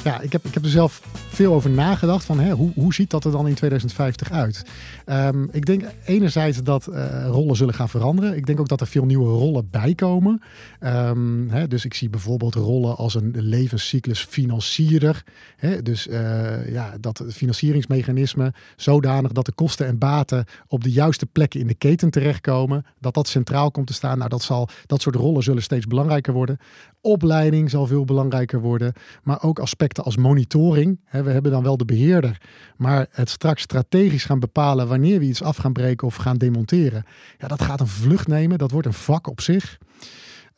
ja, 0.05 0.21
ik 0.21 0.33
heb, 0.33 0.45
ik 0.45 0.55
heb 0.55 0.65
er 0.65 0.71
zelf 0.71 1.01
veel 1.33 1.55
over 1.55 1.71
nagedacht 1.71 2.25
van 2.25 2.41
hè, 2.41 2.53
hoe, 2.53 2.71
hoe 2.75 2.95
ziet 2.95 3.11
dat 3.11 3.25
er 3.25 3.31
dan 3.31 3.49
in 3.49 3.55
2050 3.55 4.31
uit? 4.31 4.63
Um, 5.07 5.49
ik 5.53 5.67
denk 5.67 5.85
enerzijds 6.05 6.63
dat 6.63 6.89
uh, 6.89 7.27
rollen 7.27 7.57
zullen 7.57 7.75
gaan 7.75 7.89
veranderen. 7.89 8.37
Ik 8.37 8.47
denk 8.47 8.61
ook 8.61 8.69
dat 8.69 8.81
er 8.81 8.87
veel 8.87 9.05
nieuwe 9.05 9.25
rollen 9.25 9.69
bij 9.71 9.95
komen. 9.95 10.43
Um, 10.81 11.51
hè, 11.51 11.69
dus 11.69 11.85
ik 11.85 11.95
zie 11.95 12.11
bijvoorbeeld 12.11 12.55
rollen 12.55 12.97
als 12.97 13.15
een 13.15 13.33
levenscyclus 13.35 14.25
financierder. 14.25 15.25
Hè, 15.57 15.83
dus 15.83 16.07
uh, 16.07 16.73
ja, 16.73 16.95
dat 17.01 17.25
financieringsmechanisme 17.29 18.53
zodanig 18.77 19.33
dat 19.33 19.47
de 19.47 19.53
kosten 19.53 19.87
en 19.87 19.99
baten 19.99 20.45
op 20.67 20.85
de 20.85 20.93
juiste 20.93 21.27
plekken 21.27 21.61
in 21.61 21.67
de 21.67 21.75
keten 21.75 22.11
terechtkomen. 22.11 22.85
Dat 23.01 23.15
dat 23.15 23.29
centraal 23.29 23.71
komt 23.71 23.87
te 23.87 23.93
staan. 23.93 24.19
Nou, 24.19 24.31
dat, 24.31 24.43
zal, 24.43 24.69
dat 24.87 25.03
soort 25.03 25.15
rollen 25.15 25.43
zullen 25.43 25.63
steeds 25.63 25.87
belangrijker 25.87 26.33
worden. 26.33 26.59
Opleiding 27.01 27.71
zal 27.71 27.87
veel 27.87 28.05
belangrijker 28.05 28.61
worden. 28.61 28.93
Maar 29.23 29.43
ook 29.43 29.59
aspecten 29.59 30.05
als 30.05 30.17
monitoring. 30.17 31.01
Hè, 31.05 31.22
we 31.25 31.31
hebben 31.31 31.53
dan 31.53 31.63
wel 31.63 31.77
de 31.77 31.85
beheerder. 31.85 32.41
Maar 32.77 33.07
het 33.11 33.31
straks 33.31 33.63
strategisch 33.63 34.25
gaan 34.25 34.41
bepalen 34.41 34.89
wanneer 34.89 35.19
we 35.19 35.25
iets 35.25 35.43
af 35.43 35.57
gaan 35.57 35.73
breken 35.73 36.07
of 36.07 36.17
gaan 36.17 36.39
demonteren. 36.39 37.05
Ja, 37.39 37.49
dat 37.49 37.63
gaat 37.63 37.81
een 37.81 37.87
vlucht 37.87 38.27
nemen. 38.27 38.59
Dat 38.59 38.71
wordt 38.71 38.87
een 38.87 38.93
vak 38.93 39.29
op 39.29 39.41
zich. 39.41 39.79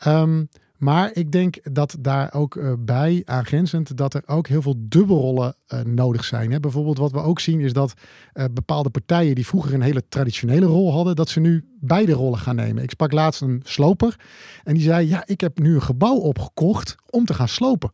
Um, 0.07 0.49
maar 0.85 1.11
ik 1.13 1.33
denk 1.33 1.57
dat 1.75 1.97
daar 2.01 2.35
ook 2.35 2.55
uh, 2.55 2.73
bij 2.79 3.23
aangrenzend 3.25 3.97
dat 3.97 4.15
er 4.15 4.23
ook 4.27 4.47
heel 4.47 4.63
veel 4.63 4.75
dubbelrollen 4.79 5.55
uh, 5.69 5.81
nodig 5.81 6.25
zijn. 6.25 6.61
Bijvoorbeeld 6.61 6.99
wat 6.99 7.13
we 7.13 7.19
ook 7.19 7.41
zien 7.41 7.61
is 7.61 7.73
dat 7.73 7.95
uh, 8.35 8.45
bepaalde 8.53 8.91
partijen 8.91 9.35
die 9.35 9.47
vroeger 9.47 9.75
een 9.75 9.83
hele 9.83 10.09
traditionele 10.09 10.67
rol 10.67 10.93
hadden, 10.93 11.17
dat 11.17 11.29
ze 11.29 11.41
nu 11.41 11.65
beide 11.81 12.13
rollen 12.13 12.39
gaan 12.39 12.57
nemen. 12.57 12.83
Ik 12.83 12.91
sprak 12.91 13.13
laatst 13.13 13.41
een 13.41 13.61
sloper 13.65 14.17
en 14.65 14.75
die 14.75 14.83
zei: 14.83 15.09
Ja, 15.09 15.23
ik 15.27 15.41
heb 15.41 15.59
nu 15.59 15.75
een 15.75 15.83
gebouw 15.83 16.17
opgekocht 16.17 16.97
om 17.11 17.25
te 17.25 17.35
gaan 17.35 17.49
slopen. 17.49 17.93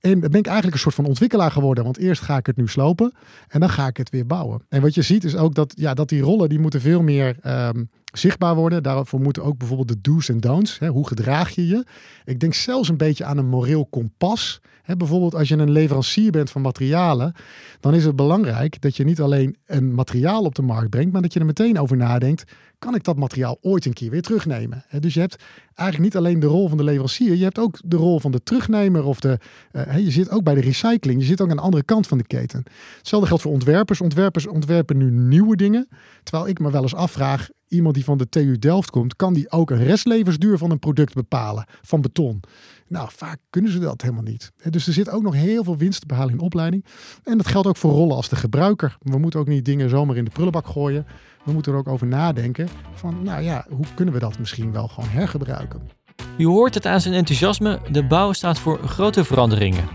En 0.00 0.20
ben 0.20 0.32
ik 0.32 0.46
eigenlijk 0.46 0.74
een 0.74 0.80
soort 0.82 0.94
van 0.94 1.04
ontwikkelaar 1.04 1.50
geworden. 1.50 1.84
Want 1.84 1.98
eerst 1.98 2.22
ga 2.22 2.36
ik 2.36 2.46
het 2.46 2.56
nu 2.56 2.68
slopen 2.68 3.14
en 3.48 3.60
dan 3.60 3.70
ga 3.70 3.86
ik 3.86 3.96
het 3.96 4.10
weer 4.10 4.26
bouwen. 4.26 4.62
En 4.68 4.82
wat 4.82 4.94
je 4.94 5.02
ziet 5.02 5.24
is 5.24 5.36
ook 5.36 5.54
dat, 5.54 5.72
ja, 5.76 5.94
dat 5.94 6.08
die 6.08 6.22
rollen 6.22 6.48
die 6.48 6.58
moeten 6.58 6.80
veel 6.80 7.02
meer 7.02 7.36
um, 7.46 7.90
zichtbaar 8.12 8.54
worden. 8.54 8.82
Daarvoor 8.82 9.20
moeten 9.20 9.44
ook 9.44 9.58
bijvoorbeeld 9.58 9.88
de 9.88 10.00
do's 10.00 10.28
en 10.28 10.40
don'ts. 10.40 10.78
Hè, 10.78 10.88
hoe 10.88 11.06
gedraag 11.06 11.50
je 11.50 11.66
je? 11.66 11.84
Ik 12.24 12.40
denk 12.40 12.54
zelfs 12.54 12.88
een 12.88 12.96
beetje 12.96 13.24
aan 13.24 13.38
een 13.38 13.48
moreel 13.48 13.86
kompas. 13.86 14.60
Hè, 14.82 14.96
bijvoorbeeld 14.96 15.34
als 15.34 15.48
je 15.48 15.56
een 15.56 15.70
leverancier 15.70 16.30
bent 16.30 16.50
van 16.50 16.62
materialen, 16.62 17.34
dan 17.80 17.94
is 17.94 18.04
het 18.04 18.16
belangrijk 18.16 18.80
dat 18.80 18.96
je 18.96 19.04
niet 19.04 19.20
alleen 19.20 19.56
een 19.66 19.94
materiaal 19.94 20.42
op 20.42 20.54
de 20.54 20.62
markt 20.62 20.90
brengt, 20.90 21.12
maar 21.12 21.22
dat 21.22 21.32
je 21.32 21.40
er 21.40 21.46
meteen 21.46 21.78
over 21.78 21.96
nadenkt 21.96 22.44
kan 22.86 22.94
ik 22.94 23.04
dat 23.04 23.16
materiaal 23.16 23.58
ooit 23.60 23.84
een 23.84 23.92
keer 23.92 24.10
weer 24.10 24.22
terugnemen? 24.22 24.84
Dus 25.00 25.14
je 25.14 25.20
hebt 25.20 25.42
eigenlijk 25.74 25.98
niet 25.98 26.24
alleen 26.24 26.40
de 26.40 26.46
rol 26.46 26.68
van 26.68 26.76
de 26.76 26.84
leverancier, 26.84 27.34
je 27.34 27.44
hebt 27.44 27.58
ook 27.58 27.78
de 27.84 27.96
rol 27.96 28.20
van 28.20 28.30
de 28.30 28.42
terugnemer 28.42 29.04
of 29.04 29.20
de, 29.20 29.38
uh, 29.72 29.98
je 29.98 30.10
zit 30.10 30.30
ook 30.30 30.44
bij 30.44 30.54
de 30.54 30.60
recycling, 30.60 31.20
je 31.20 31.26
zit 31.26 31.40
ook 31.40 31.50
aan 31.50 31.56
de 31.56 31.62
andere 31.62 31.82
kant 31.82 32.06
van 32.06 32.18
de 32.18 32.26
keten. 32.26 32.64
Hetzelfde 32.96 33.28
geldt 33.28 33.42
voor 33.42 33.52
ontwerpers. 33.52 34.00
Ontwerpers 34.00 34.46
ontwerpen 34.46 34.96
nu 34.96 35.10
nieuwe 35.10 35.56
dingen, 35.56 35.88
terwijl 36.22 36.48
ik 36.48 36.58
me 36.58 36.70
wel 36.70 36.82
eens 36.82 36.94
afvraag, 36.94 37.48
iemand 37.68 37.94
die 37.94 38.04
van 38.04 38.18
de 38.18 38.28
TU 38.28 38.58
Delft 38.58 38.90
komt, 38.90 39.16
kan 39.16 39.34
die 39.34 39.50
ook 39.50 39.70
een 39.70 39.84
restlevensduur 39.84 40.58
van 40.58 40.70
een 40.70 40.78
product 40.78 41.14
bepalen, 41.14 41.66
van 41.82 42.00
beton? 42.00 42.40
Nou, 42.88 43.08
vaak 43.12 43.38
kunnen 43.50 43.72
ze 43.72 43.78
dat 43.78 44.02
helemaal 44.02 44.22
niet. 44.22 44.52
Dus 44.70 44.86
er 44.86 44.92
zit 44.92 45.10
ook 45.10 45.22
nog 45.22 45.34
heel 45.34 45.64
veel 45.64 45.76
winst 45.76 46.00
te 46.00 46.06
behalen 46.06 46.32
in 46.32 46.40
opleiding. 46.40 46.84
En 47.24 47.36
dat 47.36 47.46
geldt 47.46 47.68
ook 47.68 47.76
voor 47.76 47.92
rollen 47.92 48.16
als 48.16 48.28
de 48.28 48.36
gebruiker. 48.36 48.96
We 49.00 49.18
moeten 49.18 49.40
ook 49.40 49.48
niet 49.48 49.64
dingen 49.64 49.90
zomaar 49.90 50.16
in 50.16 50.24
de 50.24 50.30
prullenbak 50.30 50.66
gooien 50.66 51.06
we 51.46 51.52
moeten 51.52 51.72
er 51.72 51.78
ook 51.78 51.88
over 51.88 52.06
nadenken 52.06 52.68
van, 52.94 53.22
nou 53.22 53.42
ja, 53.42 53.66
hoe 53.68 53.86
kunnen 53.94 54.14
we 54.14 54.20
dat 54.20 54.38
misschien 54.38 54.72
wel 54.72 54.88
gewoon 54.88 55.08
hergebruiken? 55.08 55.90
U 56.38 56.46
hoort 56.46 56.74
het 56.74 56.86
aan 56.86 57.00
zijn 57.00 57.14
enthousiasme, 57.14 57.80
de 57.90 58.04
bouw 58.04 58.32
staat 58.32 58.58
voor 58.58 58.78
grote 58.78 59.24
veranderingen. 59.24 59.88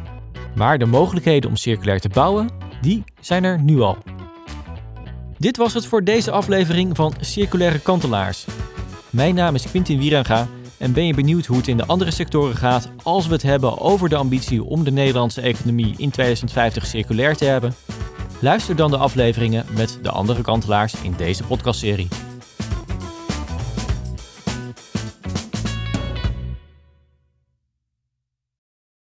Maar 0.56 0.78
de 0.78 0.86
mogelijkheden 0.86 1.50
om 1.50 1.56
circulair 1.56 2.00
te 2.00 2.10
bouwen, 2.10 2.50
die 2.82 3.04
zijn 3.20 3.44
er 3.44 3.62
nu 3.62 3.80
al. 3.80 3.98
Dit 5.38 5.58
was 5.58 5.74
het 5.74 5.86
voor 5.86 6.04
deze 6.04 6.32
aflevering 6.32 6.96
van 6.96 7.14
Circulaire 7.20 7.80
Kantelaars. 7.80 8.46
Mijn 9.10 9.36
naam 9.36 9.56
is 9.56 9.70
Quintin 9.70 10.00
Wieranga 10.00 10.48
en 10.82 10.94
ben 10.94 11.06
je 11.06 11.14
benieuwd 11.14 11.46
hoe 11.46 11.58
het 11.58 11.68
in 11.68 11.78
de 11.78 11.86
andere 11.86 12.12
sectoren 12.12 12.56
gaat 12.56 12.90
als 13.04 13.28
we 13.28 13.34
het 13.34 13.42
hebben 13.42 13.80
over 13.80 14.10
de 14.10 14.16
ambitie 14.16 14.64
om 14.64 14.84
de 14.84 14.92
Nederlandse 14.92 15.42
economie 15.42 15.94
in 15.98 16.10
2050 16.10 16.86
circulair 16.86 17.36
te 17.36 17.46
hebben? 17.46 17.74
Luister 18.40 18.76
dan 18.76 18.92
de 18.92 18.98
afleveringen 18.98 19.66
met 19.76 20.00
de 20.02 20.10
andere 20.10 20.42
kantelaars 20.42 20.94
in 21.02 21.14
deze 21.18 21.44
podcastserie. 21.44 22.31